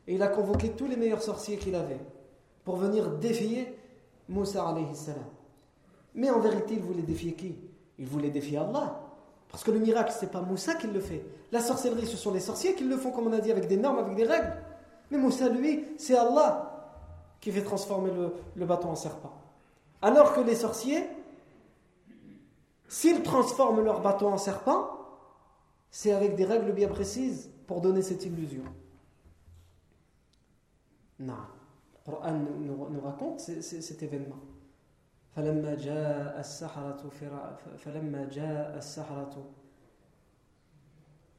[0.09, 2.01] et il a convoqué tous les meilleurs sorciers qu'il avait,
[2.65, 3.73] pour venir défier
[4.29, 5.23] Moussa alayhi salam.
[6.17, 7.55] Mais en vérité, il voulait défier qui?
[8.01, 9.01] Il voulait défier Allah.
[9.49, 11.25] Parce que le miracle, ce n'est pas Moussa qui le fait.
[11.53, 13.77] La sorcellerie, ce sont les sorciers qui le font, comme on a dit, avec des
[13.77, 14.57] normes, avec des règles.
[15.13, 16.99] Mais Moussa, lui, c'est Allah
[17.41, 19.35] qui fait transformer le, le bâton en serpent.
[20.03, 21.05] Alors que les sorciers,
[22.88, 24.90] S'ils transforment leur bâton en serpent,
[25.92, 28.64] c'est avec des règles bien précises pour donner cette illusion.
[31.20, 31.36] Non.
[32.06, 34.40] Coran nous, nous raconte cet événement.
[35.36, 37.10] فلما جاء السحرة
[37.78, 39.46] فلما جاء السحرة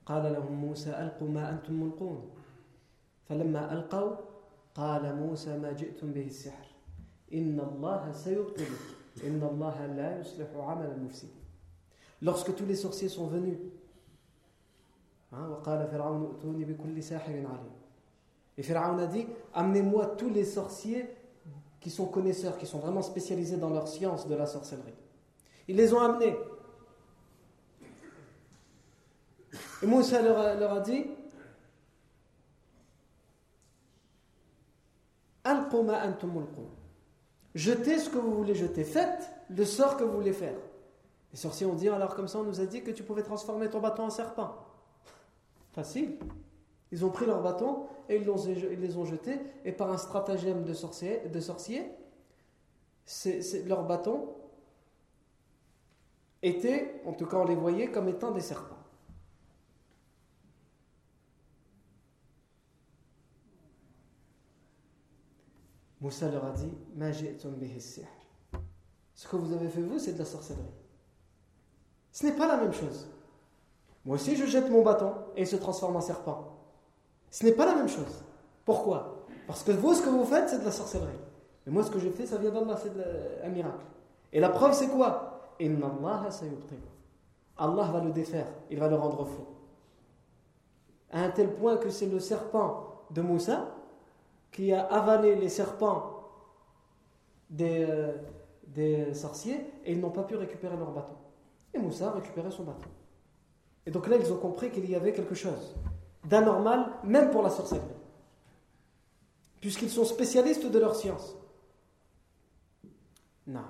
[0.07, 2.31] قال لهم موسى ألقوا ما أنتم ملقون
[3.29, 4.17] فلما ألقوا
[4.75, 6.67] قال موسى ما جئتم به السحر
[7.33, 8.94] إن الله سيبطله
[12.22, 13.58] Lorsque tous les sorciers sont venus,
[15.32, 15.50] hein,
[18.58, 21.10] et Pharaon a dit Amenez-moi tous les sorciers
[21.80, 24.94] qui sont connaisseurs, qui sont vraiment spécialisés dans leur science de la sorcellerie.
[25.68, 26.36] Ils les ont amenés.
[29.82, 31.06] Et Moussa leur a, leur a dit
[37.56, 38.84] Jetez ce que vous voulez jeter.
[38.84, 40.58] Faites le sort que vous voulez faire.
[41.32, 43.70] Les sorciers ont dit alors comme ça, on nous a dit que tu pouvais transformer
[43.70, 44.56] ton bâton en serpent.
[45.72, 46.18] Facile.
[46.92, 49.40] Ils ont pris leur bâton et ils, les ont jetés.
[49.64, 51.92] Et par un stratagème de sorciers, de sorciers
[53.66, 54.30] leur bâton
[56.42, 58.75] était, en tout cas on les voyait comme étant des serpents.
[66.06, 66.72] Moussa leur a dit
[69.16, 70.62] Ce que vous avez fait vous, c'est de la sorcellerie.
[72.12, 73.08] Ce n'est pas la même chose.
[74.06, 76.60] Moi aussi, je jette mon bâton et il se transforme en serpent.
[77.32, 78.24] Ce n'est pas la même chose.
[78.66, 79.26] Pourquoi?
[79.48, 81.18] Parce que vous, ce que vous faites, c'est de la sorcellerie.
[81.66, 82.92] Mais moi, ce que je fais, ça vient d'Allah, c'est
[83.44, 83.86] un miracle.
[84.32, 85.50] Et la preuve, c'est quoi?
[87.58, 89.48] Allah va le défaire, il va le rendre faux.
[91.12, 93.75] À un tel point que c'est le serpent de Moussa
[94.56, 96.30] qui a avalé les serpents
[97.50, 98.14] des, euh,
[98.68, 101.16] des sorciers et ils n'ont pas pu récupérer leur bâton.
[101.74, 102.88] Et Moussa a récupéré son bâton.
[103.86, 105.76] Et donc là, ils ont compris qu'il y avait quelque chose
[106.24, 107.86] d'anormal, même pour la sorcellerie.
[109.60, 111.36] Puisqu'ils sont spécialistes de leur science.
[113.48, 113.66] Non.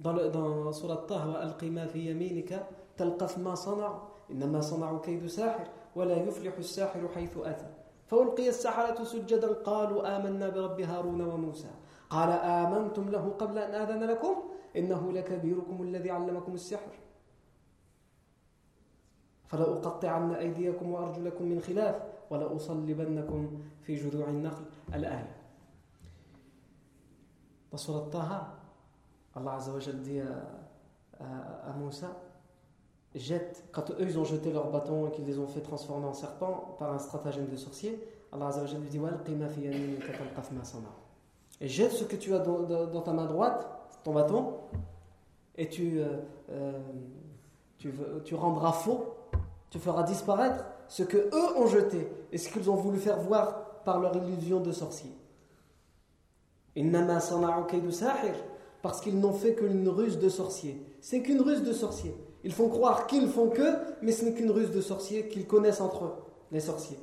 [0.00, 2.66] Dans, le, dans Surat Taha, Al-Qima fi yaminika,
[2.96, 3.92] talqaf ma sana'u,
[4.30, 7.83] innama sana'u kaydu sahir, wa la yuflihu sahiru haythu ata.
[8.06, 9.52] فألقي السحرة سجدا.
[9.64, 11.70] قالوا آمنا برب هارون وموسى.
[12.10, 14.34] قال آمنتم له قبل أن آذن لكم؟
[14.76, 16.94] إنه لكبيركم الذي علمكم السحر.
[19.46, 21.96] فلأقطعن أيديكم وأرجلكم من خلاف
[22.30, 23.40] ولأصلبنكم
[23.82, 24.64] في جذوع النخل.
[24.94, 25.44] الآية
[27.74, 28.54] Dans Surat Taha,
[29.34, 31.74] Allah Azzawajal dit à,
[33.14, 35.46] à, à Moussa jette, quand eux ils ont jeté leur bâton et qu'ils les ont
[35.46, 37.98] fait transformer en serpent par un stratagème de sorcier,
[38.32, 38.50] Allah
[38.80, 39.00] lui dit
[41.60, 43.68] Et jette ce que tu as dans, ta main droite,
[44.02, 44.54] ton bâton,
[45.56, 46.18] et tu, euh,
[46.50, 46.72] euh,
[47.78, 47.92] tu,
[48.24, 49.14] tu rendras faux
[49.74, 53.80] tu feras disparaître ce que eux ont jeté et ce qu'ils ont voulu faire voir
[53.84, 55.10] par leur illusion de sorcier.
[58.82, 60.80] Parce qu'ils n'ont fait qu'une ruse de sorcier.
[61.00, 62.14] C'est qu'une ruse de sorcier.
[62.44, 65.80] Ils font croire qu'ils font que, mais ce n'est qu'une ruse de sorcier qu'ils connaissent
[65.80, 66.14] entre eux,
[66.52, 66.98] les sorciers.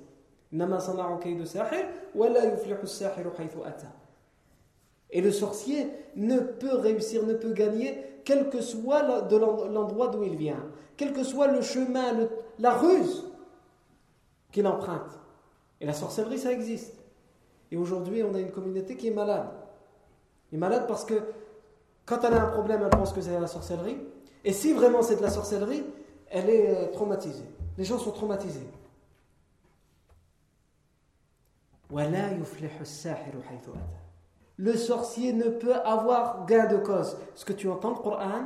[5.09, 10.35] Et le sorcier ne peut réussir, ne peut gagner, quel que soit l'endroit d'où il
[10.35, 10.63] vient,
[10.95, 12.29] quel que soit le chemin,
[12.59, 13.25] la ruse
[14.51, 15.19] qu'il emprunte.
[15.79, 16.93] Et la sorcellerie, ça existe.
[17.71, 19.47] Et aujourd'hui, on a une communauté qui est malade.
[20.51, 21.15] Elle est malade parce que
[22.05, 23.97] quand elle a un problème, elle pense que c'est la sorcellerie.
[24.43, 25.83] Et si vraiment c'est de la sorcellerie,
[26.29, 27.45] elle est euh, traumatisée.
[27.77, 28.67] Les gens sont traumatisés.
[34.57, 37.17] Le sorcier ne peut avoir gain de cause.
[37.35, 38.45] Est-ce que tu entends le Coran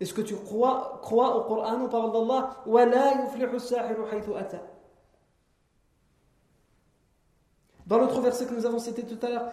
[0.00, 2.56] Est-ce que tu crois, crois au Coran, aux paroles d'Allah?
[7.86, 9.52] Dans l'autre verset que nous avons cité tout à l'heure,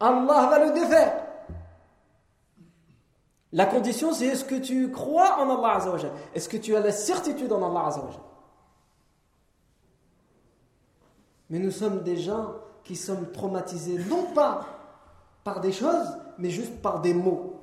[0.00, 1.27] Allah va le défaire.
[3.52, 5.82] La condition, c'est est-ce que tu crois en Allah
[6.34, 7.90] Est-ce que tu as la certitude en Allah
[11.48, 14.66] Mais nous sommes des gens qui sommes traumatisés non pas
[15.44, 17.54] par des choses, mais juste par des mots.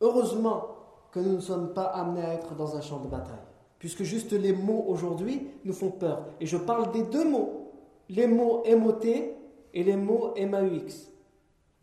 [0.00, 0.68] Heureusement
[1.12, 3.36] que nous ne sommes pas amenés à être dans un champ de bataille,
[3.78, 6.24] puisque juste les mots aujourd'hui nous font peur.
[6.40, 7.70] Et je parle des deux mots,
[8.08, 11.11] les mots MOT et les mots MAUX.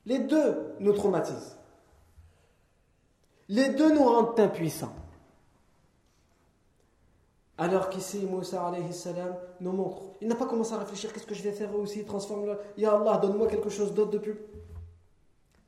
[0.06, 1.58] Les deux nous traumatisent.
[3.48, 4.94] Les deux nous rendent impuissants.
[7.58, 8.72] Alors qu'ici, Moussa
[9.60, 10.02] nous montre.
[10.22, 12.58] Il n'a pas commencé à réfléchir qu'est-ce que je vais faire aussi, transforme-le.
[12.78, 14.38] Ya Allah, donne-moi quelque chose d'autre de plus.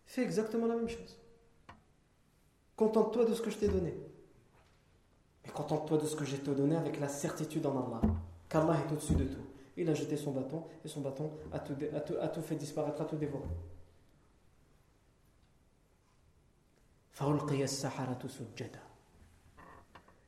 [0.06, 1.20] Fais exactement la même chose.
[2.78, 3.94] Contente-toi de ce que je t'ai donné.
[5.44, 8.02] Mais contente-toi de ce que je t'ai donné avec la certitude en Allah.
[8.48, 9.46] Qu'Allah est au-dessus de tout.
[9.76, 13.48] Il a jeté son bâton et son bâton a tout, fait disparaître, a tout dévoré.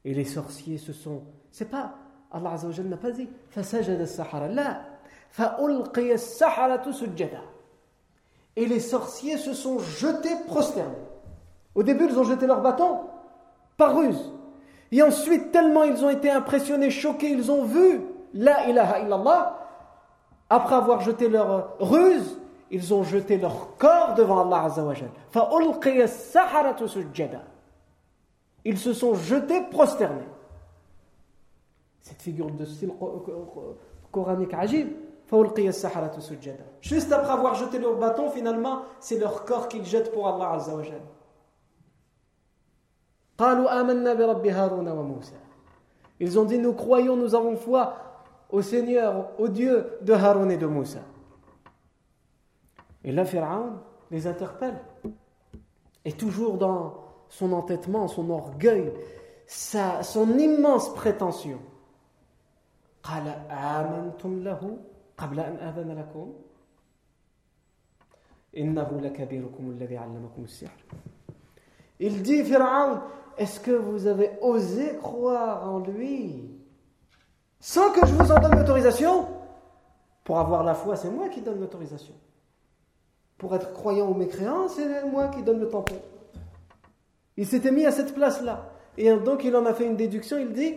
[0.05, 1.23] Et les sorciers se sont.
[1.51, 1.95] C'est pas.
[2.31, 3.29] Allah Azzawajal n'a pas dit.
[8.55, 10.93] Et les sorciers se sont jetés prosternés.
[11.75, 13.01] Au début, ils ont jeté leur bâton
[13.77, 14.31] par ruse.
[14.91, 18.01] Et ensuite, tellement ils ont été impressionnés, choqués, ils ont vu
[18.33, 19.59] la ilaha illallah.
[20.49, 22.37] Après avoir jeté leur ruse,
[22.73, 25.11] ils ont jeté leur corps devant Allah Azzawajal.
[28.65, 30.27] Ils se sont jetés prosternés.
[32.01, 32.91] Cette figure de style
[34.11, 34.87] coranique agib.
[36.81, 41.01] Juste après avoir jeté leur bâton, finalement, c'est leur corps qu'ils jettent pour Allah Azzawajal.
[46.19, 47.93] Ils ont dit nous croyons, nous avons foi
[48.49, 50.99] au Seigneur, au Dieu de Harun et de Moussa.
[53.03, 53.73] Et là, Pharaon
[54.11, 54.79] les interpelle.
[56.05, 58.91] Et toujours dans son entêtement, son orgueil,
[59.47, 61.59] sa, son immense prétention.
[71.99, 73.01] Il dit, Pharaon,
[73.37, 76.49] est-ce que vous avez osé croire en lui
[77.59, 79.27] sans que je vous en donne l'autorisation?
[80.23, 82.13] Pour avoir la foi, c'est moi qui donne l'autorisation.
[83.37, 85.95] Pour être croyant ou mécréant, c'est moi qui donne le tampon.
[87.35, 88.69] Il s'était mis à cette place-là.
[88.97, 90.75] Et donc il en a fait une déduction, il dit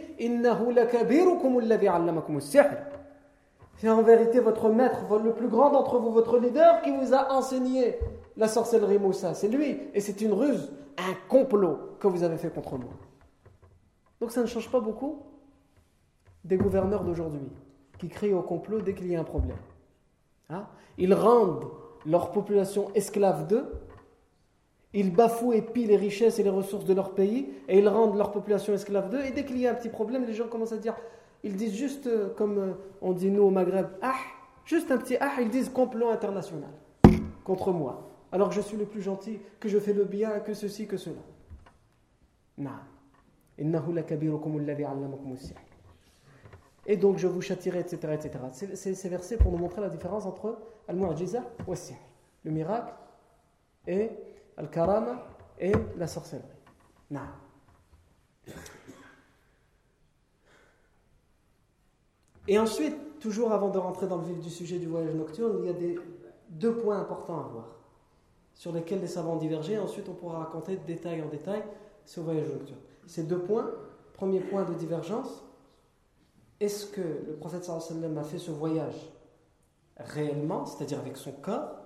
[3.76, 7.32] C'est en vérité votre maître, le plus grand d'entre vous, votre leader qui vous a
[7.32, 7.98] enseigné
[8.36, 9.34] la sorcellerie Moussa.
[9.34, 9.78] C'est lui.
[9.92, 12.92] Et c'est une ruse, un complot que vous avez fait contre moi.
[14.20, 15.22] Donc ça ne change pas beaucoup
[16.42, 17.52] des gouverneurs d'aujourd'hui
[17.98, 19.58] qui crient au complot dès qu'il y a un problème.
[20.48, 20.66] Hein?
[20.96, 21.66] Ils rendent
[22.06, 23.66] leur population esclave d'eux,
[24.92, 28.16] ils bafouent et pillent les richesses et les ressources de leur pays, et ils rendent
[28.16, 30.72] leur population esclave d'eux, et dès qu'il y a un petit problème, les gens commencent
[30.72, 30.94] à dire,
[31.42, 34.14] ils disent juste, euh, comme euh, on dit nous au Maghreb, ah,
[34.64, 36.70] juste un petit ah, ils disent complot international
[37.44, 40.54] contre moi, alors que je suis le plus gentil, que je fais le bien, que
[40.54, 41.20] ceci, que cela.
[42.58, 42.70] Non.
[46.86, 48.12] Et donc je vous châtirai, etc.
[48.12, 48.30] etc.
[48.74, 50.56] C'est ces versets pour nous montrer la différence entre
[50.88, 51.94] al-mu'jiza et
[52.44, 52.94] le miracle
[53.86, 54.10] et
[54.56, 55.26] al-karama
[55.58, 56.46] et la sorcellerie.
[57.10, 57.20] Non.
[62.48, 65.66] Et ensuite, toujours avant de rentrer dans le vif du sujet du voyage nocturne, il
[65.66, 65.98] y a des,
[66.48, 67.68] deux points importants à voir,
[68.54, 69.78] sur lesquels les savants divergent.
[69.82, 71.62] Ensuite, on pourra raconter détail en détail
[72.04, 72.78] ce voyage nocturne.
[73.06, 73.70] Ces deux points,
[74.14, 75.44] premier point de divergence,
[76.60, 79.12] est-ce que le prophète sallam a fait ce voyage
[79.98, 81.76] réellement, c'est-à-dire avec son corps,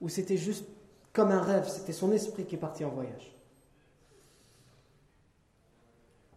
[0.00, 0.66] ou c'était juste
[1.12, 3.36] comme un rêve, c'était son esprit qui est parti en voyage?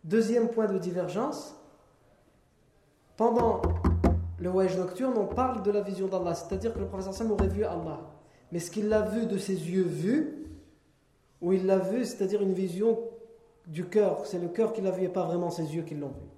[0.04, 1.56] Deuxième point de divergence,
[3.18, 3.62] pendant
[4.38, 7.48] le voyage nocturne, on parle de la vision d'Allah, c'est-à-dire que le prophète sallam aurait
[7.48, 8.02] vu Allah.
[8.52, 10.46] Mais ce qu'il a vu de ses yeux vus,
[11.42, 13.00] ou il l'a vu, c'est-à-dire une vision
[13.66, 16.10] du cœur, c'est le cœur qui l'a vu et pas vraiment ses yeux qui l'ont
[16.10, 16.35] vu.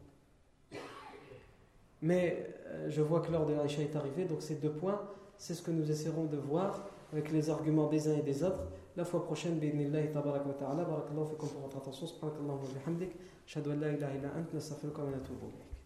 [2.02, 5.02] Mais euh, je vois que l'heure de l'Aïcha est arrivée, donc ces deux points,
[5.38, 8.64] c'est ce que nous essaierons de voir avec les arguments des uns et des autres.
[8.96, 13.16] La fois prochaine, bi'idnillahi tabarak wa ta'ala, barakallahu fikum pour votre attention, subhanakallahu wa bihamdik,
[13.46, 15.67] shadu an la ilaha ant,